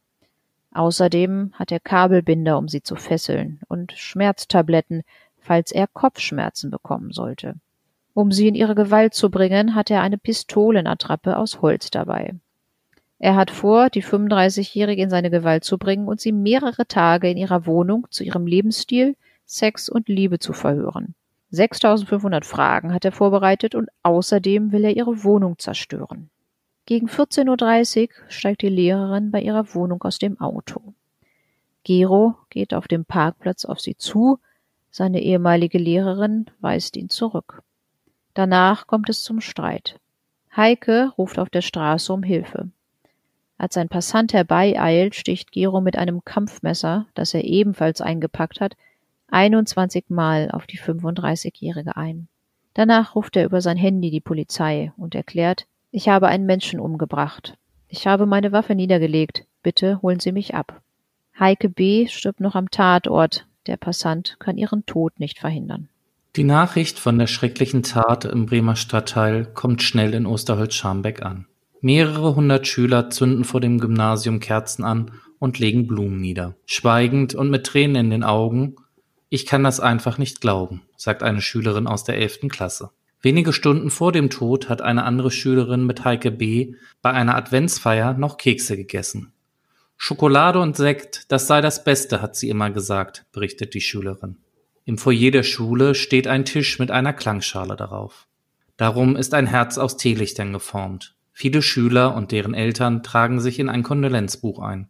[0.74, 5.04] Außerdem hat er Kabelbinder, um sie zu fesseln, und Schmerztabletten,
[5.38, 7.56] falls er Kopfschmerzen bekommen sollte.
[8.14, 12.36] Um sie in ihre Gewalt zu bringen, hat er eine Pistolenattrappe aus Holz dabei.
[13.20, 17.38] Er hat vor, die 35-Jährige in seine Gewalt zu bringen und sie mehrere Tage in
[17.38, 21.14] ihrer Wohnung zu ihrem Lebensstil, Sex und Liebe zu verhören.
[21.52, 26.31] 6500 Fragen hat er vorbereitet und außerdem will er ihre Wohnung zerstören.
[26.92, 30.94] Gegen 14.30 Uhr steigt die Lehrerin bei ihrer Wohnung aus dem Auto.
[31.86, 34.40] Gero geht auf dem Parkplatz auf sie zu,
[34.90, 37.64] seine ehemalige Lehrerin weist ihn zurück.
[38.34, 40.02] Danach kommt es zum Streit.
[40.54, 42.70] Heike ruft auf der Straße um Hilfe.
[43.58, 48.76] Als ein Passant herbeieilt, sticht Gero mit einem Kampfmesser, das er ebenfalls eingepackt hat,
[49.30, 52.28] 21 Mal auf die 35-Jährige ein.
[52.74, 57.58] Danach ruft er über sein Handy die Polizei und erklärt, ich habe einen Menschen umgebracht.
[57.88, 59.46] Ich habe meine Waffe niedergelegt.
[59.64, 60.82] Bitte holen Sie mich ab.
[61.38, 62.08] Heike B.
[62.08, 63.46] stirbt noch am Tatort.
[63.68, 65.90] Der Passant kann ihren Tod nicht verhindern.
[66.36, 71.46] Die Nachricht von der schrecklichen Tat im Bremer Stadtteil kommt schnell in Osterholz-Scharmbeck an.
[71.82, 76.56] Mehrere hundert Schüler zünden vor dem Gymnasium Kerzen an und legen Blumen nieder.
[76.66, 78.76] Schweigend und mit Tränen in den Augen,
[79.30, 82.92] ich kann das einfach nicht glauben, sagt eine Schülerin aus der elften Klasse.
[83.22, 86.74] Wenige Stunden vor dem Tod hat eine andere Schülerin mit Heike B.
[87.02, 89.32] bei einer Adventsfeier noch Kekse gegessen.
[89.96, 94.38] Schokolade und Sekt, das sei das Beste, hat sie immer gesagt, berichtet die Schülerin.
[94.86, 98.28] Im Foyer der Schule steht ein Tisch mit einer Klangschale darauf.
[98.78, 101.14] Darum ist ein Herz aus Teelichtern geformt.
[101.32, 104.90] Viele Schüler und deren Eltern tragen sich in ein Kondolenzbuch ein.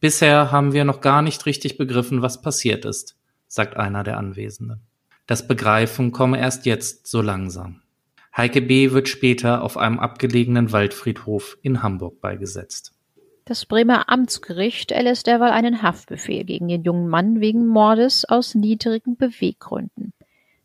[0.00, 3.16] Bisher haben wir noch gar nicht richtig begriffen, was passiert ist,
[3.48, 4.80] sagt einer der Anwesenden.
[5.32, 7.80] Das Begreifen komme erst jetzt so langsam.
[8.36, 8.92] Heike B.
[8.92, 12.92] wird später auf einem abgelegenen Waldfriedhof in Hamburg beigesetzt.
[13.46, 19.16] Das Bremer Amtsgericht erlässt derweil einen Haftbefehl gegen den jungen Mann wegen Mordes aus niedrigen
[19.16, 20.12] Beweggründen,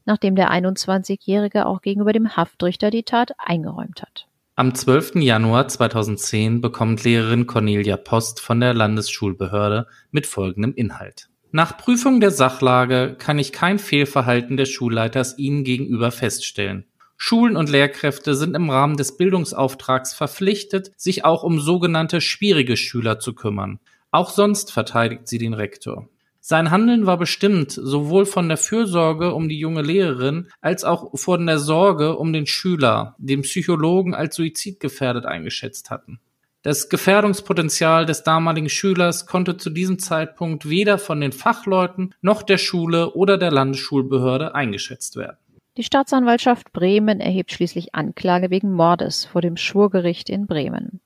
[0.04, 4.28] nachdem der 21-Jährige auch gegenüber dem Haftrichter die Tat eingeräumt hat.
[4.58, 5.16] Am 12.
[5.22, 11.30] Januar 2010 bekommt Lehrerin Cornelia Post von der Landesschulbehörde mit folgendem Inhalt.
[11.52, 16.86] Nach Prüfung der Sachlage kann ich kein Fehlverhalten des Schulleiters Ihnen gegenüber feststellen.
[17.16, 23.20] Schulen und Lehrkräfte sind im Rahmen des Bildungsauftrags verpflichtet, sich auch um sogenannte schwierige Schüler
[23.20, 23.80] zu kümmern.
[24.12, 26.10] Auch sonst verteidigt sie den Rektor.
[26.42, 31.46] Sein Handeln war bestimmt sowohl von der Fürsorge um die junge Lehrerin als auch von
[31.46, 36.20] der Sorge um den Schüler, den Psychologen als suizidgefährdet eingeschätzt hatten.
[36.68, 42.58] Das Gefährdungspotenzial des damaligen Schülers konnte zu diesem Zeitpunkt weder von den Fachleuten noch der
[42.58, 45.38] Schule oder der Landesschulbehörde eingeschätzt werden.
[45.78, 51.00] Die Staatsanwaltschaft Bremen erhebt schließlich Anklage wegen Mordes vor dem Schwurgericht in Bremen.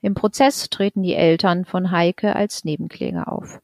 [0.00, 3.60] Im Prozess treten die Eltern von Heike als Nebenkläger auf.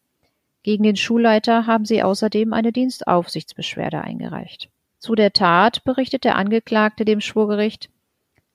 [0.63, 4.69] Gegen den Schulleiter haben sie außerdem eine Dienstaufsichtsbeschwerde eingereicht.
[4.99, 7.89] Zu der Tat berichtet der Angeklagte dem Schwurgericht,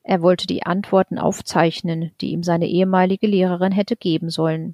[0.09, 4.73] er wollte die Antworten aufzeichnen, die ihm seine ehemalige Lehrerin hätte geben sollen.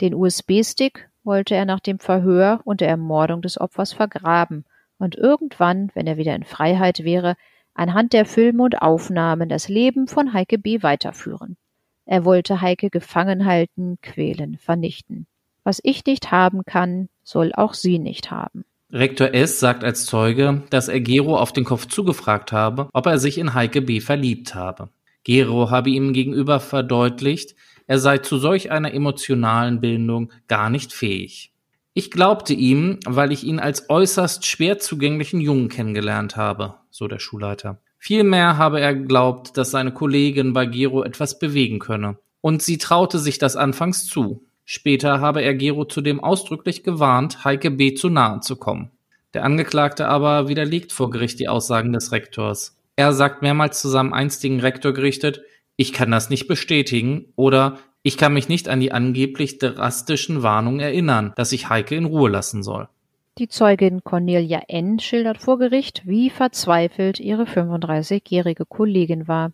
[0.00, 4.64] Den USB-Stick wollte er nach dem Verhör und der Ermordung des Opfers vergraben
[4.98, 7.36] und irgendwann, wenn er wieder in Freiheit wäre,
[7.74, 10.82] anhand der Filme und Aufnahmen das Leben von Heike B.
[10.82, 11.56] weiterführen.
[12.04, 15.28] Er wollte Heike gefangen halten, quälen, vernichten.
[15.62, 18.64] Was ich nicht haben kann, soll auch sie nicht haben.
[18.92, 19.58] Rektor S.
[19.58, 23.52] sagt als Zeuge, dass er Gero auf den Kopf zugefragt habe, ob er sich in
[23.52, 24.00] Heike B.
[24.00, 24.90] verliebt habe.
[25.24, 27.56] Gero habe ihm gegenüber verdeutlicht,
[27.88, 31.52] er sei zu solch einer emotionalen Bindung gar nicht fähig.
[31.94, 37.18] Ich glaubte ihm, weil ich ihn als äußerst schwer zugänglichen Jungen kennengelernt habe, so der
[37.18, 37.80] Schulleiter.
[37.98, 42.18] Vielmehr habe er geglaubt, dass seine Kollegin bei Gero etwas bewegen könne.
[42.40, 44.45] Und sie traute sich das anfangs zu.
[44.68, 47.94] Später habe er Gero zudem ausdrücklich gewarnt, Heike B.
[47.94, 48.90] zu nahe zu kommen.
[49.32, 52.76] Der Angeklagte aber widerlegt vor Gericht die Aussagen des Rektors.
[52.96, 55.42] Er sagt mehrmals zu seinem einstigen Rektor gerichtet,
[55.76, 60.80] ich kann das nicht bestätigen oder ich kann mich nicht an die angeblich drastischen Warnungen
[60.80, 62.88] erinnern, dass ich Heike in Ruhe lassen soll.
[63.38, 64.98] Die Zeugin Cornelia N.
[64.98, 69.52] schildert vor Gericht, wie verzweifelt ihre 35-jährige Kollegin war,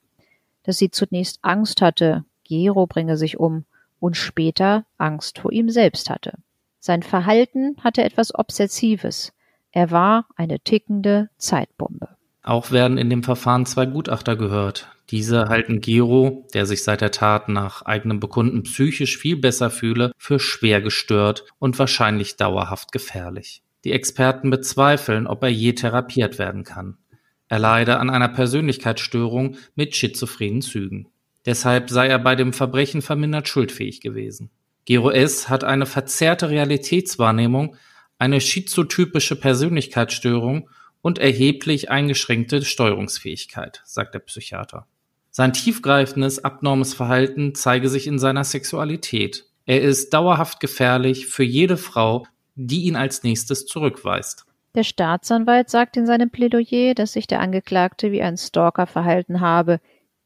[0.63, 3.65] dass sie zunächst Angst hatte, Gero bringe sich um
[4.03, 6.35] und später Angst vor ihm selbst hatte.
[6.81, 9.33] Sein Verhalten hatte etwas Obsessives.
[9.71, 12.09] Er war eine tickende Zeitbombe.
[12.43, 14.89] Auch werden in dem Verfahren zwei Gutachter gehört.
[15.11, 20.11] Diese halten Gero, der sich seit der Tat nach eigenem Bekunden psychisch viel besser fühle,
[20.19, 23.63] für schwer gestört und wahrscheinlich dauerhaft gefährlich.
[23.85, 26.99] Die Experten bezweifeln, ob er je therapiert werden kann.
[27.47, 31.07] Er leide an einer Persönlichkeitsstörung mit schizophrenen Zügen.
[31.47, 34.51] Deshalb sei er bei dem Verbrechen vermindert schuldfähig gewesen.
[34.85, 35.49] Gero S.
[35.49, 37.77] hat eine verzerrte Realitätswahrnehmung,
[38.19, 40.69] eine schizotypische Persönlichkeitsstörung
[41.01, 44.87] und erheblich eingeschränkte Steuerungsfähigkeit, sagt der Psychiater.
[45.31, 49.47] Sein tiefgreifendes, abnormes Verhalten zeige sich in seiner Sexualität.
[49.67, 54.45] Er ist dauerhaft gefährlich für jede Frau, die ihn als nächstes zurückweist.
[54.75, 59.81] Der Staatsanwalt sagt in seinem Plädoyer, dass sich der Angeklagte wie ein Stalker verhalten habe,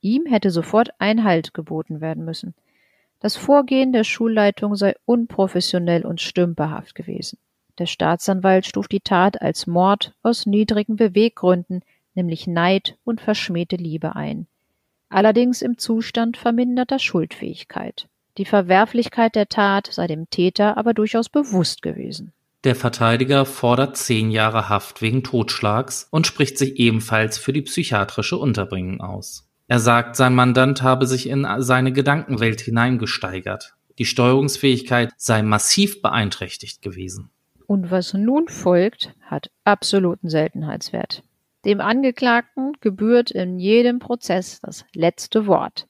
[0.07, 2.55] Ihm hätte sofort Einhalt geboten werden müssen.
[3.19, 7.39] Das Vorgehen der Schulleitung sei unprofessionell und stümperhaft gewesen.
[7.79, 11.81] Der Staatsanwalt stuft die Tat als Mord aus niedrigen Beweggründen,
[12.15, 14.47] nämlich Neid und verschmähte Liebe ein.
[15.09, 18.07] Allerdings im Zustand verminderter Schuldfähigkeit.
[18.39, 22.33] Die Verwerflichkeit der Tat sei dem Täter aber durchaus bewusst gewesen.
[22.63, 28.37] Der Verteidiger fordert zehn Jahre Haft wegen Totschlags und spricht sich ebenfalls für die psychiatrische
[28.39, 29.46] Unterbringung aus.
[29.69, 33.75] Er sagt, sein Mandant habe sich in seine Gedankenwelt hineingesteigert.
[33.99, 37.31] Die Steuerungsfähigkeit sei massiv beeinträchtigt gewesen.
[37.67, 41.25] Und was nun folgt, hat absoluten Seltenheitswert.
[41.65, 45.89] Dem Angeklagten gebührt in jedem Prozess das letzte Wort.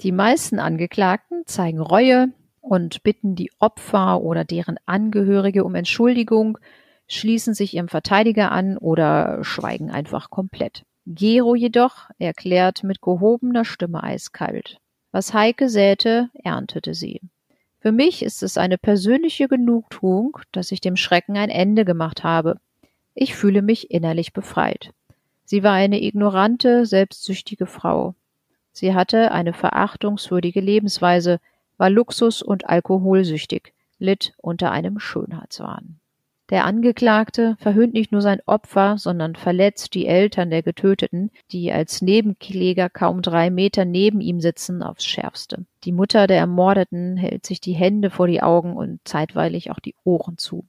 [0.00, 6.58] Die meisten Angeklagten zeigen Reue und bitten die Opfer oder deren Angehörige um Entschuldigung,
[7.06, 10.84] schließen sich ihrem Verteidiger an oder schweigen einfach komplett.
[11.06, 14.78] Gero jedoch erklärt mit gehobener Stimme eiskalt:
[15.10, 17.20] Was Heike säte, erntete sie.
[17.80, 22.58] Für mich ist es eine persönliche Genugtuung, dass ich dem Schrecken ein Ende gemacht habe.
[23.14, 24.92] Ich fühle mich innerlich befreit.
[25.44, 28.14] Sie war eine ignorante, selbstsüchtige Frau.
[28.70, 31.40] Sie hatte eine verachtungswürdige Lebensweise,
[31.78, 35.98] war luxus- und alkoholsüchtig, litt unter einem Schönheitswahn.
[36.52, 42.02] Der Angeklagte verhöhnt nicht nur sein Opfer, sondern verletzt die Eltern der Getöteten, die als
[42.02, 45.64] Nebenkläger kaum drei Meter neben ihm sitzen, aufs Schärfste.
[45.84, 49.94] Die Mutter der Ermordeten hält sich die Hände vor die Augen und zeitweilig auch die
[50.04, 50.66] Ohren zu.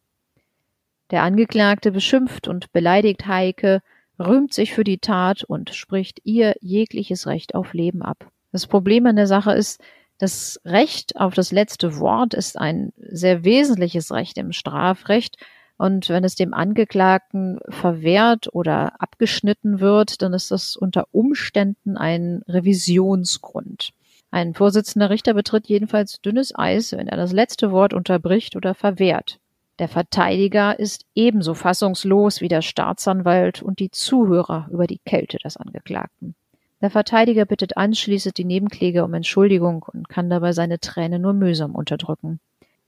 [1.12, 3.82] Der Angeklagte beschimpft und beleidigt Heike,
[4.18, 8.32] rühmt sich für die Tat und spricht ihr jegliches Recht auf Leben ab.
[8.54, 9.84] Das Problem an der Sache ist,
[10.18, 15.36] das Recht auf das letzte Wort ist ein sehr wesentliches Recht im Strafrecht
[15.78, 22.42] und wenn es dem Angeklagten verwehrt oder abgeschnitten wird, dann ist das unter Umständen ein
[22.48, 23.92] Revisionsgrund.
[24.32, 29.40] Ein Vorsitzender Richter betritt jedenfalls dünnes Eis, wenn er das letzte Wort unterbricht oder verwehrt.
[29.80, 35.58] Der Verteidiger ist ebenso fassungslos wie der Staatsanwalt und die Zuhörer über die Kälte des
[35.58, 36.36] Angeklagten.
[36.82, 41.76] Der Verteidiger bittet anschließend die Nebenkläger um Entschuldigung und kann dabei seine Tränen nur mühsam
[41.76, 42.40] unterdrücken.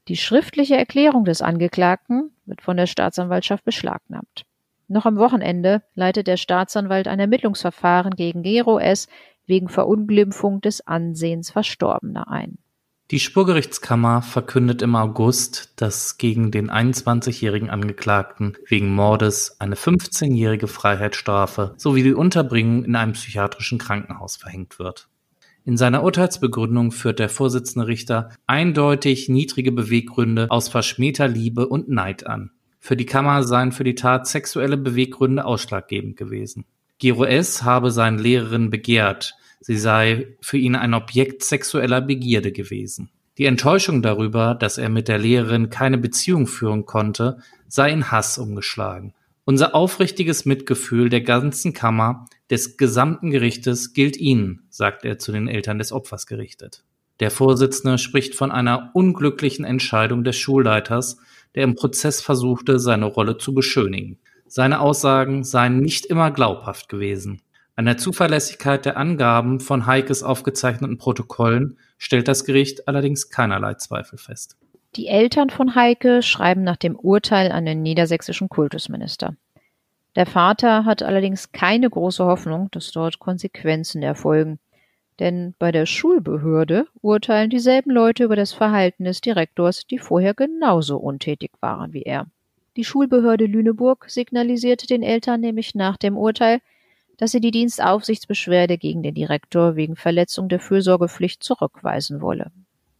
[0.08, 4.45] Die schriftliche Erklärung des Angeklagten wird von der Staatsanwaltschaft beschlagnahmt.
[4.88, 9.08] Noch am Wochenende leitet der Staatsanwalt ein Ermittlungsverfahren gegen Gero S.
[9.47, 12.60] wegen Verunglimpfung des Ansehens Verstorbener ein.
[13.12, 21.76] Die Schwurgerichtskammer verkündet im August, dass gegen den 21-jährigen Angeklagten wegen Mordes eine 15-jährige Freiheitsstrafe
[21.78, 25.08] sowie die Unterbringung in einem psychiatrischen Krankenhaus verhängt wird.
[25.68, 32.28] In seiner Urteilsbegründung führt der Vorsitzende Richter eindeutig niedrige Beweggründe aus verschmähter Liebe und Neid
[32.28, 32.51] an.
[32.80, 36.66] Für die Kammer seien für die Tat sexuelle Beweggründe ausschlaggebend gewesen.
[36.99, 37.63] Gero S.
[37.63, 43.09] habe seine Lehrerin begehrt, sie sei für ihn ein Objekt sexueller Begierde gewesen.
[43.39, 48.38] Die Enttäuschung darüber, dass er mit der Lehrerin keine Beziehung führen konnte, sei in Hass
[48.38, 49.16] umgeschlagen.
[49.45, 55.48] Unser aufrichtiges Mitgefühl der ganzen Kammer, des gesamten Gerichtes gilt Ihnen, sagt er zu den
[55.48, 56.84] Eltern des Opfers gerichtet.
[57.20, 61.18] Der Vorsitzende spricht von einer unglücklichen Entscheidung des Schulleiters,
[61.56, 64.20] der im Prozess versuchte, seine Rolle zu beschönigen.
[64.48, 67.41] Seine Aussagen seien nicht immer glaubhaft gewesen.
[67.78, 74.18] An der Zuverlässigkeit der Angaben von Heikes aufgezeichneten Protokollen stellt das Gericht allerdings keinerlei Zweifel
[74.18, 74.58] fest.
[74.96, 79.36] Die Eltern von Heike schreiben nach dem Urteil an den niedersächsischen Kultusminister.
[80.16, 84.59] Der Vater hat allerdings keine große Hoffnung, dass dort Konsequenzen erfolgen.
[85.20, 90.97] Denn bei der Schulbehörde urteilen dieselben Leute über das Verhalten des Direktors, die vorher genauso
[90.97, 92.28] untätig waren wie er.
[92.76, 96.59] Die Schulbehörde Lüneburg signalisierte den Eltern nämlich nach dem Urteil,
[97.18, 102.51] dass sie die Dienstaufsichtsbeschwerde gegen den Direktor wegen Verletzung der Fürsorgepflicht zurückweisen wolle.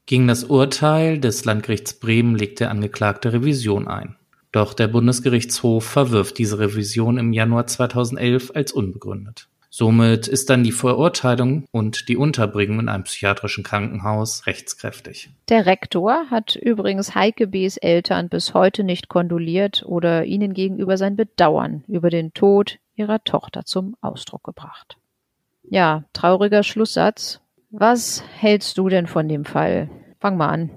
[0.06, 4.16] Gegen das Urteil des Landgerichts Bremen legt der Angeklagte Revision ein.
[4.56, 9.50] Doch der Bundesgerichtshof verwirft diese Revision im Januar 2011 als unbegründet.
[9.70, 15.30] Somit ist dann die Verurteilung und die Unterbringung in einem psychiatrischen Krankenhaus rechtskräftig.
[15.50, 21.18] Der Rektor hat übrigens Heike B.'s Eltern bis heute nicht kondoliert oder ihnen gegenüber sein
[21.18, 24.96] Bedauern über den Tod ihrer Tochter zum Ausdruck gebracht.
[25.64, 27.42] Ja, trauriger Schlusssatz.
[27.72, 29.90] Was hältst du denn von dem Fall?
[30.22, 30.70] Fang mal an.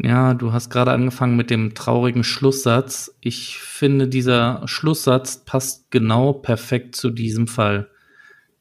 [0.00, 3.16] Ja, du hast gerade angefangen mit dem traurigen Schlusssatz.
[3.20, 7.88] Ich finde, dieser Schlusssatz passt genau perfekt zu diesem Fall.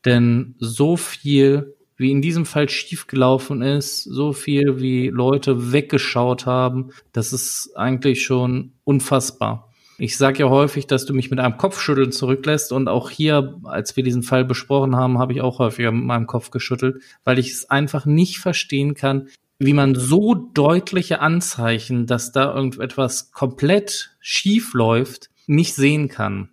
[0.06, 6.92] Denn so viel, wie in diesem Fall schiefgelaufen ist, so viel, wie Leute weggeschaut haben,
[7.14, 9.70] das ist eigentlich schon unfassbar.
[9.98, 13.96] Ich sage ja häufig, dass du mich mit einem Kopfschütteln zurücklässt und auch hier, als
[13.96, 17.52] wir diesen Fall besprochen haben, habe ich auch häufiger mit meinem Kopf geschüttelt, weil ich
[17.52, 19.30] es einfach nicht verstehen kann,
[19.66, 26.50] wie man so deutliche Anzeichen, dass da irgendetwas komplett schief läuft, nicht sehen kann.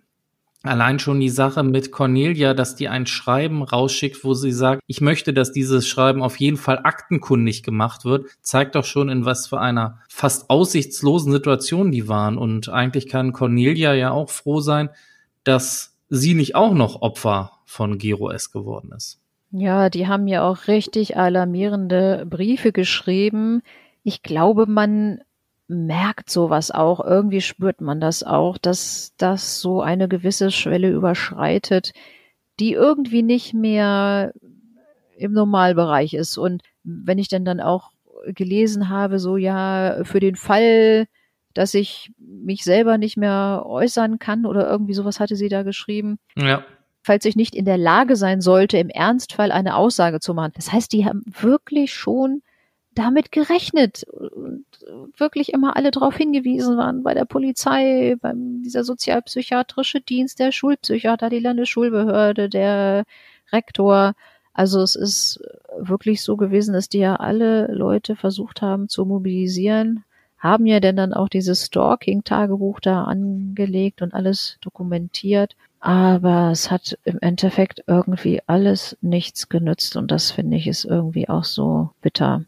[0.63, 5.01] Allein schon die Sache mit Cornelia, dass die ein Schreiben rausschickt, wo sie sagt, ich
[5.01, 9.47] möchte, dass dieses Schreiben auf jeden Fall aktenkundig gemacht wird, zeigt doch schon, in was
[9.47, 12.37] für einer fast aussichtslosen Situation die waren.
[12.37, 14.89] Und eigentlich kann Cornelia ja auch froh sein,
[15.43, 19.20] dass sie nicht auch noch Opfer von Gero S geworden ist.
[19.51, 23.61] Ja, die haben ja auch richtig alarmierende Briefe geschrieben.
[24.03, 25.21] Ich glaube, man
[25.67, 31.93] merkt sowas auch, irgendwie spürt man das auch, dass das so eine gewisse Schwelle überschreitet,
[32.59, 34.33] die irgendwie nicht mehr
[35.17, 36.37] im Normalbereich ist.
[36.37, 37.91] Und wenn ich denn dann auch
[38.25, 41.07] gelesen habe, so ja, für den Fall,
[41.53, 46.19] dass ich mich selber nicht mehr äußern kann oder irgendwie sowas hatte sie da geschrieben.
[46.35, 46.63] Ja.
[47.01, 50.53] Falls ich nicht in der Lage sein sollte, im Ernstfall eine Aussage zu machen.
[50.55, 52.41] Das heißt, die haben wirklich schon
[52.93, 54.65] damit gerechnet und
[55.17, 61.29] wirklich immer alle darauf hingewiesen waren, bei der Polizei, beim dieser sozialpsychiatrische Dienst, der Schulpsychiater,
[61.29, 63.05] die Landesschulbehörde, der
[63.51, 64.13] Rektor.
[64.53, 65.41] Also es ist
[65.79, 70.03] wirklich so gewesen, dass die ja alle Leute versucht haben zu mobilisieren,
[70.37, 75.55] haben ja denn dann auch dieses Stalking-Tagebuch da angelegt und alles dokumentiert.
[75.81, 81.27] Aber es hat im Endeffekt irgendwie alles nichts genützt und das finde ich ist irgendwie
[81.27, 82.45] auch so bitter.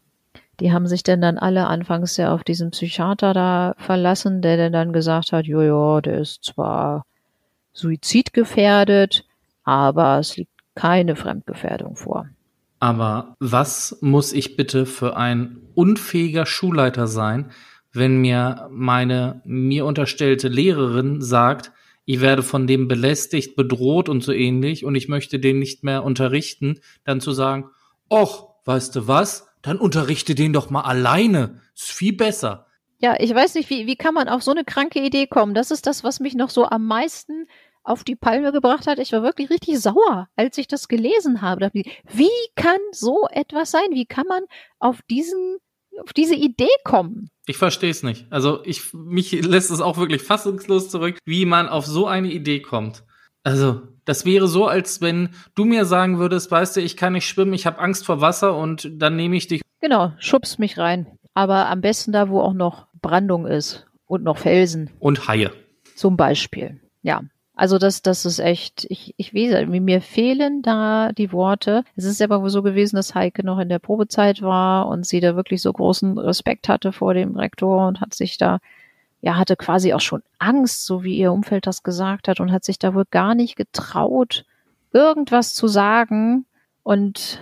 [0.60, 4.94] Die haben sich denn dann alle anfangs ja auf diesen Psychiater da verlassen, der dann
[4.94, 7.06] gesagt hat, jojo, der ist zwar
[7.74, 9.26] suizidgefährdet,
[9.64, 12.28] aber es liegt keine Fremdgefährdung vor.
[12.80, 17.50] Aber was muss ich bitte für ein unfähiger Schulleiter sein,
[17.94, 21.72] wenn mir meine mir unterstellte Lehrerin sagt,
[22.06, 26.04] ich werde von dem belästigt, bedroht und so ähnlich und ich möchte den nicht mehr
[26.04, 27.70] unterrichten, dann zu sagen,
[28.10, 29.48] och, weißt du was?
[29.64, 31.62] dann unterrichte den doch mal alleine.
[31.74, 32.68] Ist viel besser.
[33.00, 35.56] Ja, ich weiß nicht, wie, wie kann man auf so eine kranke Idee kommen?
[35.56, 37.48] Das ist das, was mich noch so am meisten
[37.84, 39.00] auf die Palme gebracht hat.
[39.00, 41.70] Ich war wirklich richtig sauer, als ich das gelesen habe.
[41.74, 43.90] Wie kann so etwas sein?
[43.92, 44.44] Wie kann man
[44.80, 45.58] auf diesen,
[46.02, 47.30] auf diese Idee kommen?
[47.46, 48.26] Ich verstehe es nicht.
[48.30, 52.62] Also ich, mich lässt es auch wirklich fassungslos zurück, wie man auf so eine Idee
[52.62, 53.04] kommt.
[53.44, 57.28] Also, Das wäre so, als wenn du mir sagen würdest, weißt du, ich kann nicht
[57.28, 59.62] schwimmen, ich habe Angst vor Wasser und dann nehme ich dich.
[59.82, 61.08] Genau, schubst mich rein.
[61.34, 64.90] Aber am besten da, wo auch noch Brandung ist und noch Felsen.
[65.00, 65.52] Und Haie.
[65.96, 66.80] Zum Beispiel.
[67.02, 67.22] Ja.
[67.56, 71.84] Also das, das ist echt, ich, ich weiß, mir fehlen da die Worte.
[71.96, 75.20] Es ist aber wohl so gewesen, dass Heike noch in der Probezeit war und sie
[75.20, 78.58] da wirklich so großen Respekt hatte vor dem Rektor und hat sich da,
[79.22, 82.64] ja, hatte quasi auch schon Angst, so wie ihr Umfeld das gesagt hat und hat
[82.64, 84.46] sich da wohl gar nicht getraut,
[84.92, 86.46] irgendwas zu sagen.
[86.82, 87.40] Und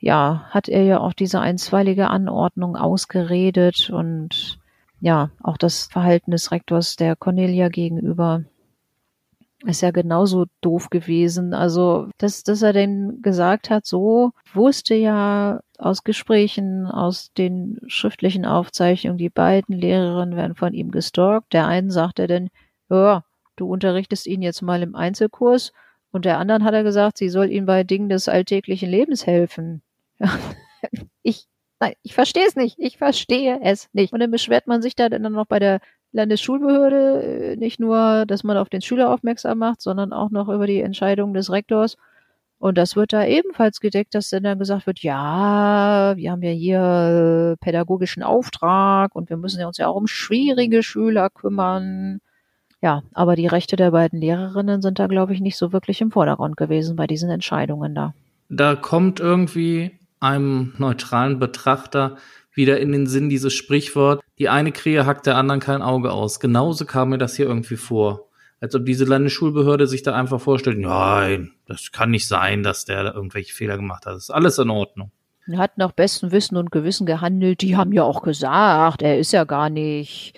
[0.00, 4.58] ja, hat er ja auch diese einstweilige Anordnung ausgeredet und
[5.00, 8.42] ja, auch das Verhalten des Rektors der Cornelia gegenüber
[9.66, 11.54] ist ja genauso doof gewesen.
[11.54, 18.46] Also, dass, dass er denn gesagt hat, so wusste ja aus Gesprächen, aus den schriftlichen
[18.46, 21.52] Aufzeichnungen, die beiden Lehrerinnen werden von ihm gestalkt.
[21.52, 22.50] Der einen sagt er denn,
[22.90, 23.24] ja,
[23.56, 25.72] du unterrichtest ihn jetzt mal im Einzelkurs.
[26.10, 29.82] Und der anderen hat er gesagt, sie soll ihm bei Dingen des alltäglichen Lebens helfen.
[31.22, 31.46] Ich,
[31.80, 32.78] nein, ich verstehe es nicht.
[32.78, 34.12] Ich verstehe es nicht.
[34.12, 35.80] Und dann beschwert man sich da dann noch bei der
[36.14, 40.66] Landesschulbehörde äh, nicht nur, dass man auf den Schüler aufmerksam macht, sondern auch noch über
[40.66, 41.96] die Entscheidung des Rektors.
[42.58, 46.52] Und das wird da ebenfalls gedeckt, dass dann, dann gesagt wird, ja, wir haben ja
[46.52, 52.20] hier pädagogischen Auftrag und wir müssen uns ja auch um schwierige Schüler kümmern.
[52.80, 56.10] Ja, aber die Rechte der beiden Lehrerinnen sind da, glaube ich, nicht so wirklich im
[56.10, 58.14] Vordergrund gewesen bei diesen Entscheidungen da.
[58.48, 62.16] Da kommt irgendwie einem neutralen Betrachter
[62.54, 66.40] wieder in den Sinn dieses Sprichwort, die eine Krähe hackt der anderen kein Auge aus.
[66.40, 68.28] Genauso kam mir das hier irgendwie vor.
[68.60, 73.04] Als ob diese Landesschulbehörde sich da einfach vorstellt, nein, das kann nicht sein, dass der
[73.04, 74.14] da irgendwelche Fehler gemacht hat.
[74.14, 75.10] Das ist alles in Ordnung.
[75.46, 77.60] Er hat nach bestem Wissen und Gewissen gehandelt.
[77.60, 80.34] Die haben ja auch gesagt, er ist ja gar nicht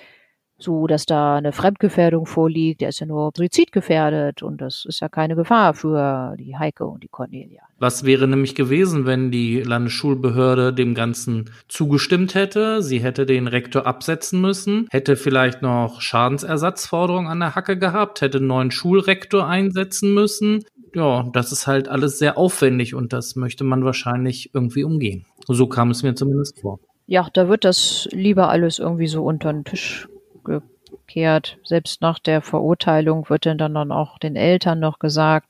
[0.59, 2.81] so, dass da eine Fremdgefährdung vorliegt.
[2.81, 7.03] Der ist ja nur suizidgefährdet und das ist ja keine Gefahr für die Heike und
[7.03, 7.63] die Cornelia.
[7.79, 12.83] Was wäre nämlich gewesen, wenn die Landesschulbehörde dem Ganzen zugestimmt hätte?
[12.83, 18.39] Sie hätte den Rektor absetzen müssen, hätte vielleicht noch Schadensersatzforderungen an der Hacke gehabt, hätte
[18.39, 20.65] einen neuen Schulrektor einsetzen müssen.
[20.95, 25.27] Ja, das ist halt alles sehr aufwendig und das möchte man wahrscheinlich irgendwie umgehen.
[25.47, 26.81] So kam es mir zumindest vor.
[27.07, 30.09] Ja, da wird das lieber alles irgendwie so unter den Tisch
[30.47, 31.59] gekehrt.
[31.65, 35.49] Selbst nach der Verurteilung wird dann dann auch den Eltern noch gesagt,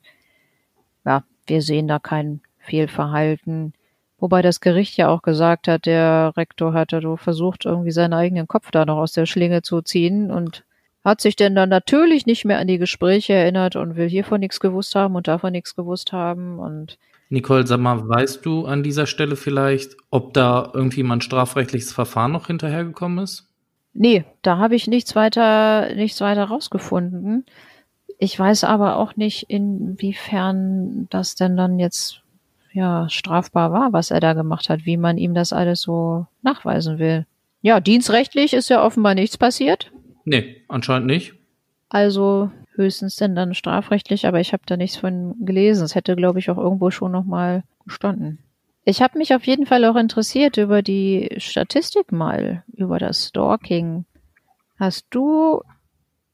[1.05, 3.73] ja, wir sehen da kein Fehlverhalten.
[4.19, 8.49] Wobei das Gericht ja auch gesagt hat, der Rektor hatte so versucht, irgendwie seinen eigenen
[8.49, 10.65] Kopf da noch aus der Schlinge zu ziehen und
[11.05, 14.59] hat sich denn dann natürlich nicht mehr an die Gespräche erinnert und will hiervon nichts
[14.59, 19.07] gewusst haben und davon nichts gewusst haben und Nicole, sag mal, weißt du an dieser
[19.07, 23.49] Stelle vielleicht, ob da irgendwie mal ein strafrechtliches Verfahren noch hinterhergekommen ist?
[23.99, 27.47] Nee, da habe ich nichts weiter, nichts weiter rausgefunden.
[28.19, 32.21] Ich weiß aber auch nicht, inwiefern das denn dann jetzt
[32.73, 36.99] ja strafbar war, was er da gemacht hat, wie man ihm das alles so nachweisen
[36.99, 37.27] will.
[37.63, 39.91] Ja, dienstrechtlich ist ja offenbar nichts passiert.
[40.25, 41.35] Nee, anscheinend nicht.
[41.89, 45.85] Also höchstens denn dann strafrechtlich, aber ich habe da nichts von gelesen.
[45.85, 48.41] Es hätte, glaube ich, auch irgendwo schon nochmal gestanden.
[48.89, 54.05] Ich habe mich auf jeden Fall auch interessiert über die Statistik mal, über das Stalking.
[54.79, 55.61] Hast du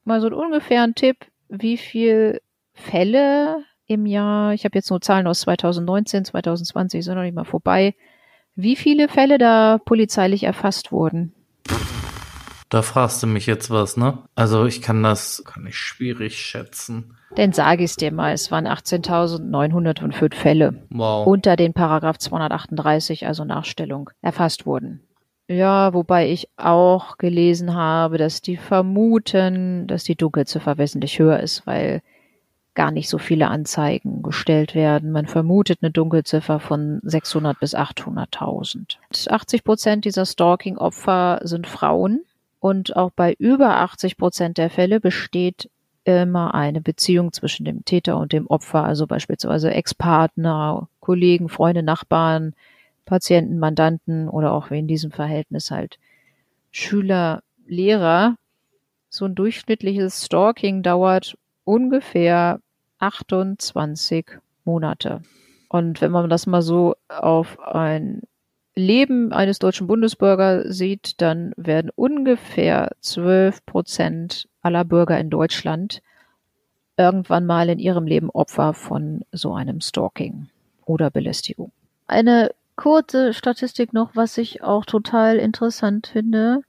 [0.03, 1.17] mal so einen ungefähren Tipp,
[1.49, 2.41] wie viel
[2.75, 7.43] Fälle im Jahr, ich habe jetzt nur Zahlen aus 2019, 2020 sind noch nicht mal
[7.43, 7.95] vorbei,
[8.53, 11.33] wie viele Fälle da polizeilich erfasst wurden?
[12.73, 14.17] Da fragst du mich jetzt was, ne?
[14.33, 17.15] Also ich kann das, kann ich schwierig schätzen.
[17.37, 21.27] Denn sage ich es dir mal, es waren 18.905 Fälle wow.
[21.27, 25.01] unter den Paragraph 238, also Nachstellung, erfasst wurden.
[25.47, 31.67] Ja, wobei ich auch gelesen habe, dass die vermuten, dass die Dunkelziffer wesentlich höher ist,
[31.67, 32.01] weil
[32.73, 35.11] gar nicht so viele Anzeigen gestellt werden.
[35.11, 38.97] Man vermutet eine Dunkelziffer von 600 bis 800.000.
[39.29, 42.21] 80 Prozent dieser Stalking-Opfer sind Frauen.
[42.63, 45.69] Und auch bei über 80 Prozent der Fälle besteht
[46.05, 52.55] immer eine Beziehung zwischen dem Täter und dem Opfer, also beispielsweise Ex-Partner, Kollegen, Freunde, Nachbarn,
[53.03, 55.99] Patienten, Mandanten oder auch wie in diesem Verhältnis halt
[56.71, 58.37] Schüler, Lehrer.
[59.09, 62.61] So ein durchschnittliches Stalking dauert ungefähr
[62.99, 65.21] 28 Monate.
[65.67, 68.21] Und wenn man das mal so auf ein
[68.75, 76.01] Leben eines deutschen Bundesbürgers sieht, dann werden ungefähr 12 Prozent aller Bürger in Deutschland
[76.97, 80.49] irgendwann mal in ihrem Leben Opfer von so einem Stalking
[80.85, 81.71] oder Belästigung.
[82.07, 86.61] Eine kurze Statistik noch, was ich auch total interessant finde,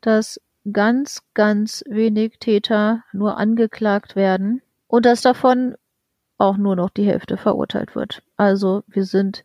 [0.00, 0.40] dass
[0.70, 5.74] ganz, ganz wenig Täter nur angeklagt werden und dass davon
[6.38, 8.22] auch nur noch die Hälfte verurteilt wird.
[8.36, 9.44] Also wir sind,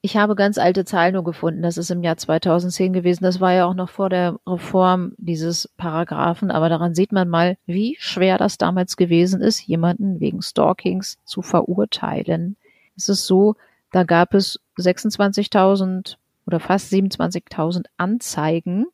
[0.00, 3.52] ich habe ganz alte Zahlen nur gefunden, das ist im Jahr 2010 gewesen, das war
[3.52, 8.38] ja auch noch vor der Reform dieses Paragraphen, aber daran sieht man mal, wie schwer
[8.38, 12.56] das damals gewesen ist, jemanden wegen Stalkings zu verurteilen.
[12.96, 13.56] Es ist so,
[13.90, 18.86] da gab es 26.000 oder fast 27.000 Anzeigen.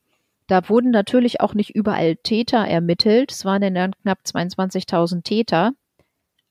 [0.46, 3.32] Da wurden natürlich auch nicht überall Täter ermittelt.
[3.32, 5.72] Es waren dann knapp 22.000 Täter.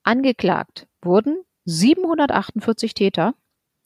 [0.02, 3.34] Angeklagt wurden 748 Täter,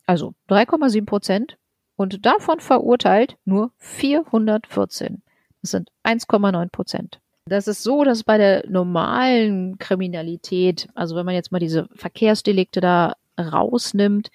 [0.09, 1.59] also 3,7 Prozent,
[1.97, 5.23] und davon verurteilt nur 414.
[5.61, 7.21] Das sind 1,9 Prozent.
[7.47, 12.81] Das ist so, dass bei der normalen Kriminalität, also wenn man jetzt mal diese Verkehrsdelikte
[12.81, 14.31] da rausnimmt,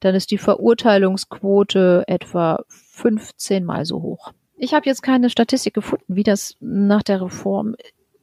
[0.00, 4.32] dann ist die Verurteilungsquote etwa 15 mal so hoch.
[4.56, 7.76] Ich habe jetzt keine Statistik gefunden, wie das nach der Reform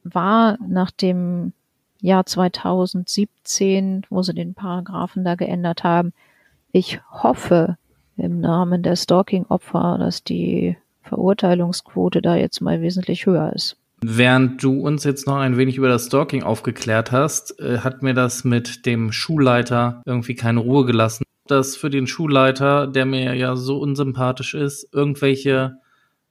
[0.04, 1.52] war, nach dem
[2.00, 6.12] Jahr 2017, wo sie den Paragraphen da geändert haben.
[6.76, 7.78] Ich hoffe
[8.18, 13.78] im Namen der Stalking-Opfer, dass die Verurteilungsquote da jetzt mal wesentlich höher ist.
[14.02, 18.12] Während du uns jetzt noch ein wenig über das Stalking aufgeklärt hast, äh, hat mir
[18.12, 21.24] das mit dem Schulleiter irgendwie keine Ruhe gelassen.
[21.46, 25.78] Dass für den Schulleiter, der mir ja so unsympathisch ist, irgendwelche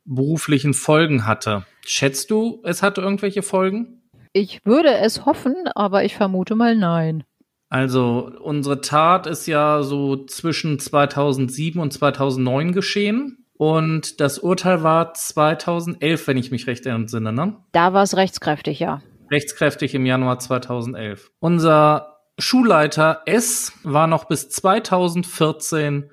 [0.04, 1.66] beruflichen Folgen hatte.
[1.88, 4.04] Schätzt du, es hatte irgendwelche Folgen?
[4.32, 7.24] Ich würde es hoffen, aber ich vermute mal nein.
[7.70, 13.46] Also unsere Tat ist ja so zwischen 2007 und 2009 geschehen.
[13.58, 17.56] Und das Urteil war 2011, wenn ich mich recht entsinne, ne?
[17.72, 19.02] Da war es rechtskräftig, ja.
[19.32, 21.32] Rechtskräftig im Januar 2011.
[21.40, 26.10] Unser Schulleiter S war noch bis 2014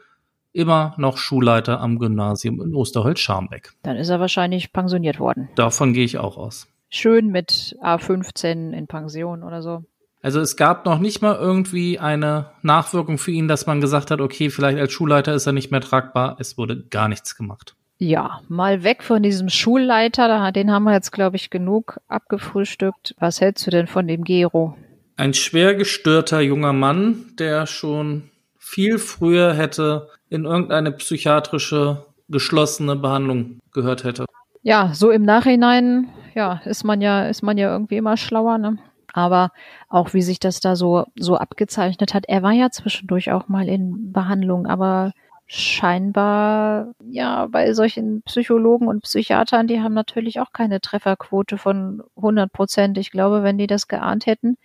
[0.53, 3.72] immer noch Schulleiter am Gymnasium in Osterholz-Scharmbeck.
[3.82, 5.48] Dann ist er wahrscheinlich pensioniert worden.
[5.57, 9.84] Davon gehe ich auch aus schön mit A15 in Pension oder so.
[10.22, 14.20] Also es gab noch nicht mal irgendwie eine Nachwirkung für ihn, dass man gesagt hat,
[14.20, 16.36] okay, vielleicht als Schulleiter ist er nicht mehr tragbar.
[16.38, 17.74] Es wurde gar nichts gemacht.
[17.98, 23.14] Ja, mal weg von diesem Schulleiter, den haben wir jetzt, glaube ich, genug abgefrühstückt.
[23.18, 24.76] Was hältst du denn von dem Gero?
[25.16, 33.58] Ein schwer gestörter junger Mann, der schon viel früher hätte in irgendeine psychiatrische geschlossene Behandlung
[33.72, 34.24] gehört hätte.
[34.62, 38.78] Ja, so im Nachhinein ja, ist man ja, ist man ja irgendwie immer schlauer, ne?
[39.12, 39.50] Aber
[39.88, 43.68] auch wie sich das da so, so abgezeichnet hat, er war ja zwischendurch auch mal
[43.68, 45.12] in Behandlung, aber
[45.46, 52.50] scheinbar, ja, bei solchen Psychologen und Psychiatern, die haben natürlich auch keine Trefferquote von 100
[52.50, 52.96] Prozent.
[52.96, 54.56] Ich glaube, wenn die das geahnt hätten,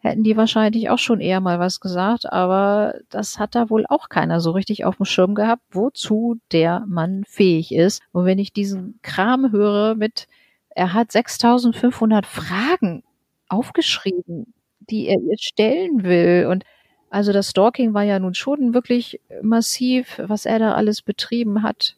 [0.00, 4.08] hätten die wahrscheinlich auch schon eher mal was gesagt, aber das hat da wohl auch
[4.08, 8.02] keiner so richtig auf dem Schirm gehabt, wozu der Mann fähig ist.
[8.10, 10.26] Und wenn ich diesen Kram höre mit,
[10.70, 13.04] er hat 6500 Fragen
[13.50, 16.64] aufgeschrieben, die er ihr stellen will und
[17.10, 21.96] also das Stalking war ja nun schon wirklich massiv, was er da alles betrieben hat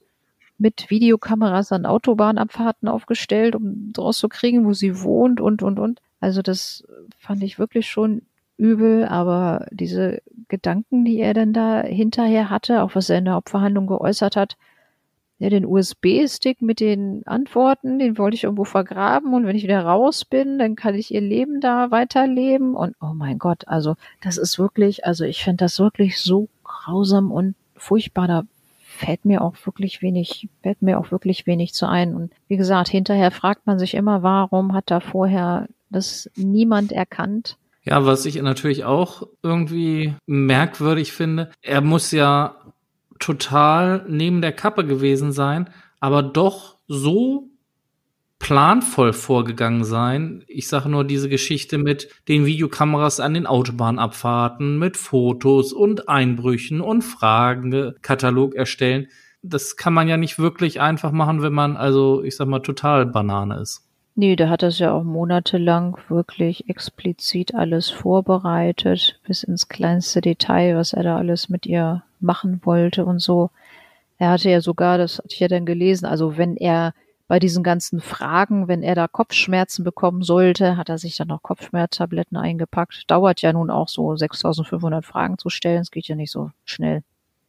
[0.63, 6.01] mit Videokameras an Autobahnabfahrten aufgestellt, um rauszukriegen, wo sie wohnt und, und, und.
[6.21, 6.85] Also das
[7.19, 8.23] fand ich wirklich schon
[8.57, 13.35] übel, aber diese Gedanken, die er dann da hinterher hatte, auch was er in der
[13.35, 14.57] Hauptverhandlung geäußert hat,
[15.43, 19.85] ja, den USB-Stick mit den Antworten, den wollte ich irgendwo vergraben und wenn ich wieder
[19.85, 24.39] raus bin, dann kann ich ihr Leben da weiterleben und oh mein Gott, also das
[24.39, 28.43] ist wirklich, also ich finde das wirklich so grausam und furchtbar, da
[28.87, 32.89] fällt mir auch wirklich wenig, fällt mir auch wirklich wenig zu ein und wie gesagt,
[32.89, 37.57] hinterher fragt man sich immer, warum hat da vorher das niemand erkannt?
[37.83, 42.55] Ja, was ich natürlich auch irgendwie merkwürdig finde, er muss ja
[43.23, 45.71] total neben der Kappe gewesen sein,
[46.01, 47.49] aber doch so
[48.41, 50.43] planvoll vorgegangen sein.
[50.49, 56.81] Ich sage nur diese Geschichte mit den Videokameras an den Autobahnabfahrten, mit Fotos und Einbrüchen
[56.81, 59.07] und Fragenkatalog erstellen.
[59.43, 63.07] Das kann man ja nicht wirklich einfach machen, wenn man also, ich sag mal, total
[63.07, 63.89] Banane ist.
[64.15, 70.77] Nee, der hat das ja auch monatelang wirklich explizit alles vorbereitet, bis ins kleinste Detail,
[70.77, 73.51] was er da alles mit ihr machen wollte und so.
[74.19, 76.93] Er hatte ja sogar, das hatte ich ja dann gelesen, also wenn er
[77.27, 81.43] bei diesen ganzen Fragen, wenn er da Kopfschmerzen bekommen sollte, hat er sich dann noch
[81.43, 83.11] Kopfschmerztabletten eingepackt.
[83.11, 85.81] Dauert ja nun auch so 6500 Fragen zu stellen.
[85.81, 87.03] Es geht ja nicht so schnell.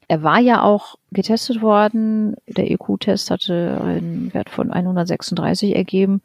[0.08, 2.36] Er war ja auch getestet worden.
[2.48, 6.22] Der EQ-Test hatte einen Wert von 136 ergeben.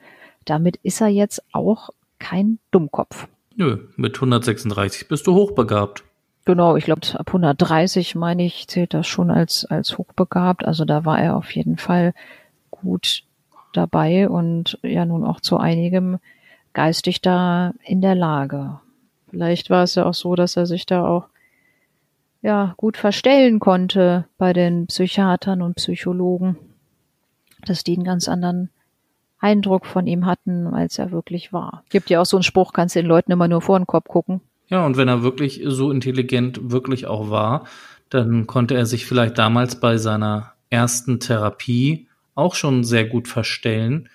[0.49, 3.29] Damit ist er jetzt auch kein Dummkopf.
[3.57, 6.05] Nö, mit 136 bist du hochbegabt.
[6.47, 10.65] Genau, ich glaube, ab 130, meine ich, zählt das schon als, als hochbegabt.
[10.65, 12.15] Also da war er auf jeden Fall
[12.71, 13.25] gut
[13.75, 16.19] dabei und ja nun auch zu einigem
[16.73, 18.81] geistig da in der Lage.
[19.29, 21.29] Vielleicht war es ja auch so, dass er sich da auch
[22.41, 26.57] ja gut verstellen konnte bei den Psychiatern und Psychologen,
[27.67, 28.71] dass die einen ganz anderen
[29.39, 31.85] Eindruck von ihm hatten, als er wirklich war.
[31.91, 34.41] Gibt ja auch so einen Spruch, kannst den Leuten immer nur vor den Kopf gucken.
[34.69, 37.65] Ja, und wenn er wirklich so intelligent wirklich auch war,
[38.11, 44.09] dann konnte er sich vielleicht damals bei seiner ersten Therapie auch schon sehr gut verstellen.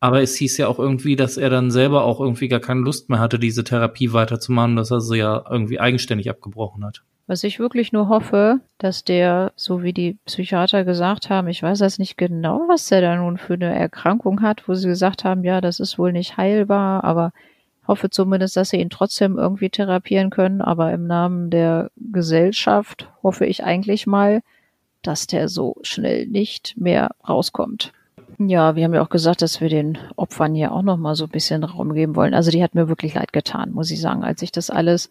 [0.00, 3.08] Aber es hieß ja auch irgendwie, dass er dann selber auch irgendwie gar keine Lust
[3.08, 7.02] mehr hatte, diese Therapie weiterzumachen, dass er sie ja irgendwie eigenständig abgebrochen hat.
[7.26, 11.80] Was ich wirklich nur hoffe, dass der, so wie die Psychiater gesagt haben, ich weiß
[11.80, 15.44] jetzt nicht genau, was der da nun für eine Erkrankung hat, wo sie gesagt haben,
[15.44, 17.32] ja, das ist wohl nicht heilbar, aber
[17.86, 20.60] hoffe zumindest, dass sie ihn trotzdem irgendwie therapieren können.
[20.60, 24.42] Aber im Namen der Gesellschaft hoffe ich eigentlich mal,
[25.02, 27.92] dass der so schnell nicht mehr rauskommt.
[28.38, 31.24] Ja, wir haben ja auch gesagt, dass wir den Opfern hier auch noch mal so
[31.24, 32.34] ein bisschen Raum geben wollen.
[32.34, 35.10] Also die hat mir wirklich leid getan, muss ich sagen, als ich das alles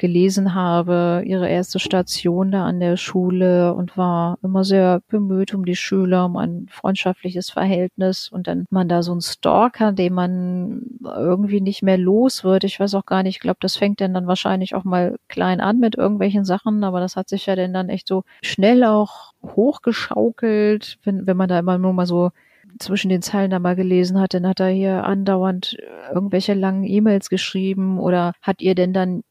[0.00, 5.64] gelesen habe, ihre erste Station da an der Schule und war immer sehr bemüht um
[5.64, 8.30] die Schüler, um ein freundschaftliches Verhältnis.
[8.32, 12.64] Und dann man da so ein Stalker, den man irgendwie nicht mehr los wird.
[12.64, 15.60] Ich weiß auch gar nicht, ich glaube, das fängt dann dann wahrscheinlich auch mal klein
[15.60, 19.32] an mit irgendwelchen Sachen, aber das hat sich ja dann dann echt so schnell auch
[19.44, 22.30] hochgeschaukelt, wenn, wenn man da immer nur mal so
[22.78, 25.76] zwischen den Zeilen da mal gelesen hat, dann hat er hier andauernd
[26.12, 27.98] irgendwelche langen E-Mails geschrieben.
[27.98, 29.22] Oder hat ihr denn dann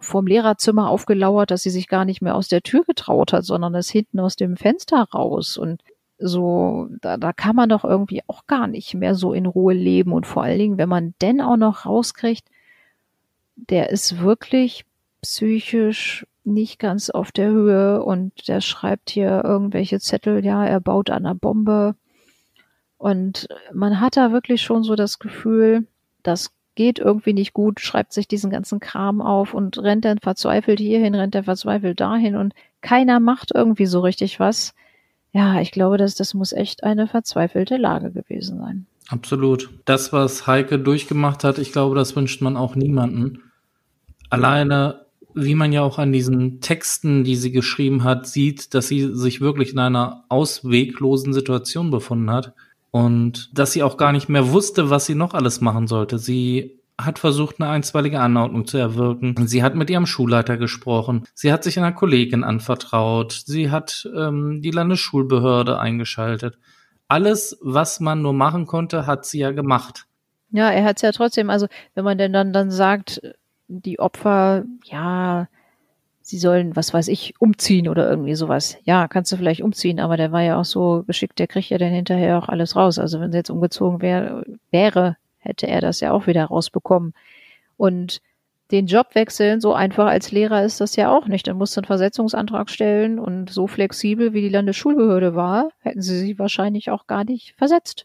[0.00, 3.74] vorm Lehrerzimmer aufgelauert, dass sie sich gar nicht mehr aus der Tür getraut hat, sondern
[3.74, 5.56] ist hinten aus dem Fenster raus.
[5.56, 5.82] Und
[6.18, 10.12] so, da, da kann man doch irgendwie auch gar nicht mehr so in Ruhe leben.
[10.12, 12.46] Und vor allen Dingen, wenn man denn auch noch rauskriegt,
[13.56, 14.84] der ist wirklich
[15.22, 21.10] psychisch nicht ganz auf der Höhe und der schreibt hier irgendwelche Zettel, ja, er baut
[21.10, 21.94] an einer Bombe.
[22.96, 25.86] Und man hat da wirklich schon so das Gefühl,
[26.22, 30.78] das geht irgendwie nicht gut, schreibt sich diesen ganzen Kram auf und rennt dann verzweifelt
[30.78, 34.76] hierhin, rennt er verzweifelt dahin und keiner macht irgendwie so richtig was.
[35.32, 38.86] Ja, ich glaube, dass das muss echt eine verzweifelte Lage gewesen sein.
[39.08, 39.70] Absolut.
[39.86, 43.42] Das, was Heike durchgemacht hat, ich glaube, das wünscht man auch niemanden.
[44.30, 45.04] Alleine,
[45.34, 49.40] wie man ja auch an diesen Texten, die sie geschrieben hat, sieht, dass sie sich
[49.40, 52.52] wirklich in einer ausweglosen Situation befunden hat.
[52.90, 56.18] Und dass sie auch gar nicht mehr wusste, was sie noch alles machen sollte.
[56.18, 59.46] Sie hat versucht, eine einstweilige Anordnung zu erwirken.
[59.46, 61.24] Sie hat mit ihrem Schulleiter gesprochen.
[61.34, 63.32] Sie hat sich einer Kollegin anvertraut.
[63.46, 66.58] Sie hat ähm, die Landesschulbehörde eingeschaltet.
[67.06, 70.06] Alles, was man nur machen konnte, hat sie ja gemacht.
[70.50, 73.20] Ja, er hat es ja trotzdem, also wenn man denn dann, dann sagt,
[73.68, 75.46] die Opfer, ja,
[76.28, 78.76] sie sollen, was weiß ich, umziehen oder irgendwie sowas.
[78.84, 81.78] Ja, kannst du vielleicht umziehen, aber der war ja auch so geschickt, der kriegt ja
[81.78, 82.98] dann hinterher auch alles raus.
[82.98, 87.14] Also wenn sie jetzt umgezogen wär, wäre, hätte er das ja auch wieder rausbekommen.
[87.78, 88.20] Und
[88.70, 91.46] den Job wechseln, so einfach als Lehrer ist das ja auch nicht.
[91.46, 96.18] Dann musst du einen Versetzungsantrag stellen und so flexibel wie die Landesschulbehörde war, hätten sie
[96.18, 98.04] sie wahrscheinlich auch gar nicht versetzt.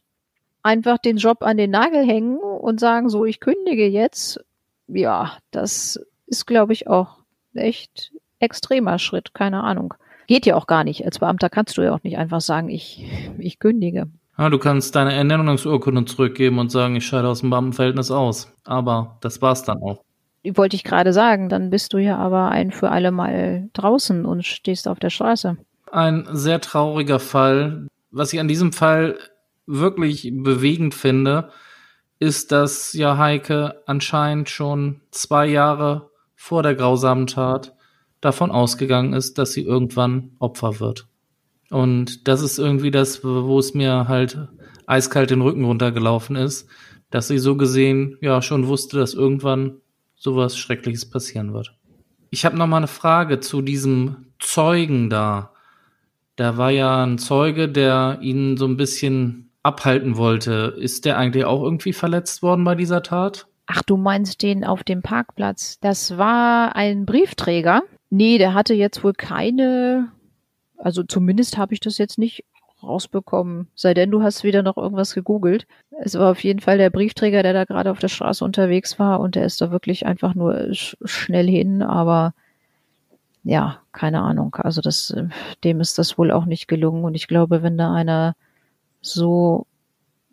[0.61, 4.39] Einfach den Job an den Nagel hängen und sagen, so, ich kündige jetzt.
[4.88, 7.22] Ja, das ist, glaube ich, auch
[7.56, 9.93] echt extremer Schritt, keine Ahnung.
[10.28, 11.06] Geht ja auch gar nicht.
[11.06, 13.06] Als Beamter kannst du ja auch nicht einfach sagen, ich,
[13.39, 14.08] ich kündige.
[14.38, 18.51] Ja, du kannst deine Ernennungsurkunde zurückgeben und sagen, ich scheide aus dem Beamtenverhältnis aus.
[18.64, 20.04] Aber das war's dann auch.
[20.43, 24.45] Wollte ich gerade sagen, dann bist du ja aber ein für alle Mal draußen und
[24.45, 25.58] stehst auf der Straße.
[25.91, 27.88] Ein sehr trauriger Fall.
[28.12, 29.18] Was ich an diesem Fall
[29.68, 31.49] wirklich bewegend finde,
[32.20, 36.10] ist, dass ja Heike anscheinend schon zwei Jahre
[36.44, 37.74] vor der grausamen Tat
[38.20, 41.08] davon ausgegangen ist, dass sie irgendwann Opfer wird.
[41.70, 44.50] Und das ist irgendwie das, wo es mir halt
[44.86, 46.68] eiskalt den Rücken runtergelaufen ist,
[47.10, 49.78] dass sie so gesehen ja schon wusste, dass irgendwann
[50.18, 51.78] sowas Schreckliches passieren wird.
[52.30, 55.54] Ich habe noch mal eine Frage zu diesem Zeugen da.
[56.36, 60.76] Da war ja ein Zeuge, der ihn so ein bisschen abhalten wollte.
[60.78, 63.48] Ist der eigentlich auch irgendwie verletzt worden bei dieser Tat?
[63.66, 65.80] Ach, du meinst den auf dem Parkplatz?
[65.80, 67.84] Das war ein Briefträger.
[68.09, 70.11] Nee, der hatte jetzt wohl keine,
[70.78, 72.45] also zumindest habe ich das jetzt nicht
[72.84, 73.70] rausbekommen.
[73.76, 75.66] Sei denn, du hast wieder noch irgendwas gegoogelt.
[76.01, 79.20] Es war auf jeden Fall der Briefträger, der da gerade auf der Straße unterwegs war
[79.20, 82.34] und der ist da wirklich einfach nur sch schnell hin, aber
[83.43, 84.55] ja, keine Ahnung.
[84.55, 85.16] Also das,
[85.64, 88.36] dem ist das wohl auch nicht gelungen und ich glaube, wenn da einer
[89.01, 89.66] so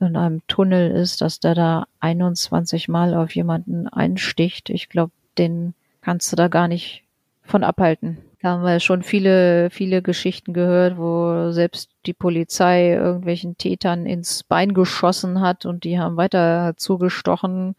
[0.01, 4.71] in einem Tunnel ist, dass der da 21 Mal auf jemanden einsticht.
[4.71, 7.05] Ich glaube, den kannst du da gar nicht
[7.43, 8.19] von abhalten.
[8.43, 14.45] Da haben wir schon viele, viele Geschichten gehört, wo selbst die Polizei irgendwelchen Tätern ins
[14.45, 17.75] Bein geschossen hat und die haben weiter zugestochen,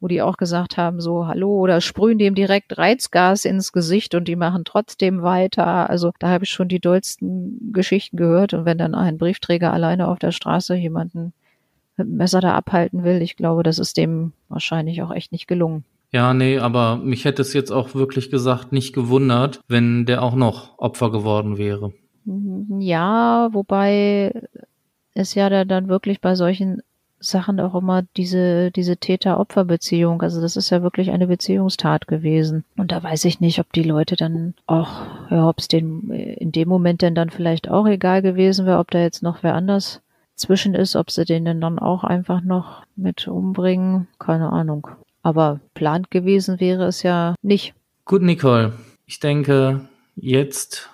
[0.00, 4.26] wo die auch gesagt haben, so, hallo, oder sprühen dem direkt Reizgas ins Gesicht und
[4.26, 5.88] die machen trotzdem weiter.
[5.88, 8.54] Also da habe ich schon die dollsten Geschichten gehört.
[8.54, 11.32] Und wenn dann ein Briefträger alleine auf der Straße jemanden
[11.96, 15.46] mit dem Messer da abhalten will, ich glaube, das ist dem wahrscheinlich auch echt nicht
[15.46, 15.84] gelungen.
[16.10, 20.34] Ja, nee, aber mich hätte es jetzt auch wirklich gesagt nicht gewundert, wenn der auch
[20.34, 21.92] noch Opfer geworden wäre.
[22.78, 24.32] Ja, wobei
[25.14, 26.82] es ja dann wirklich bei solchen
[27.18, 30.22] Sachen auch immer diese, diese Täter-Opfer-Beziehung.
[30.22, 32.64] Also das ist ja wirklich eine Beziehungstat gewesen.
[32.76, 34.90] Und da weiß ich nicht, ob die Leute dann auch,
[35.30, 38.98] ja, ob es in dem Moment denn dann vielleicht auch egal gewesen wäre, ob da
[38.98, 40.02] jetzt noch wer anders
[40.34, 44.08] zwischen ist, ob sie den dann auch einfach noch mit umbringen.
[44.18, 44.88] Keine Ahnung.
[45.22, 47.74] Aber plant gewesen wäre es ja nicht.
[48.04, 48.72] Gut, Nicole.
[49.06, 50.90] Ich denke, jetzt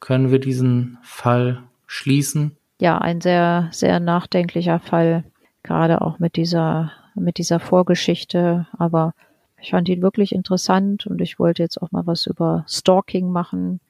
[0.00, 2.56] können wir diesen Fall schließen.
[2.80, 5.24] Ja, ein sehr, sehr nachdenklicher Fall
[5.62, 8.66] gerade auch mit dieser, mit dieser Vorgeschichte.
[8.78, 9.14] Aber
[9.60, 13.80] ich fand ihn wirklich interessant und ich wollte jetzt auch mal was über Stalking machen.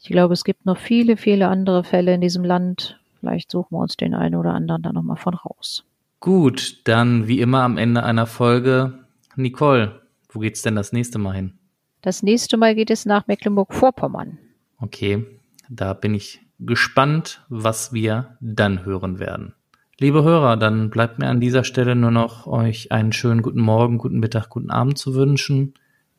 [0.00, 3.00] Ich glaube, es gibt noch viele, viele andere Fälle in diesem Land.
[3.20, 5.84] Vielleicht suchen wir uns den einen oder anderen da nochmal von raus.
[6.20, 9.04] Gut, dann wie immer am Ende einer Folge.
[9.36, 11.58] Nicole, wo geht's denn das nächste Mal hin?
[12.02, 14.38] Das nächste Mal geht es nach Mecklenburg-Vorpommern.
[14.80, 15.26] Okay,
[15.68, 19.54] da bin ich gespannt, was wir dann hören werden.
[20.00, 23.98] Liebe Hörer, dann bleibt mir an dieser Stelle nur noch euch einen schönen guten Morgen,
[23.98, 25.74] guten Mittag, guten Abend zu wünschen.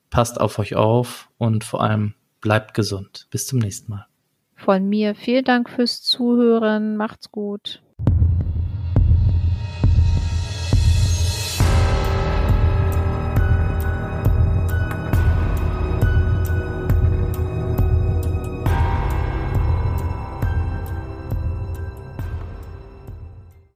[0.10, 3.28] Passt auf euch auf und vor allem bleibt gesund.
[3.32, 4.06] Bis zum nächsten Mal.
[4.60, 6.98] Von mir vielen Dank fürs Zuhören.
[6.98, 7.82] Macht's gut.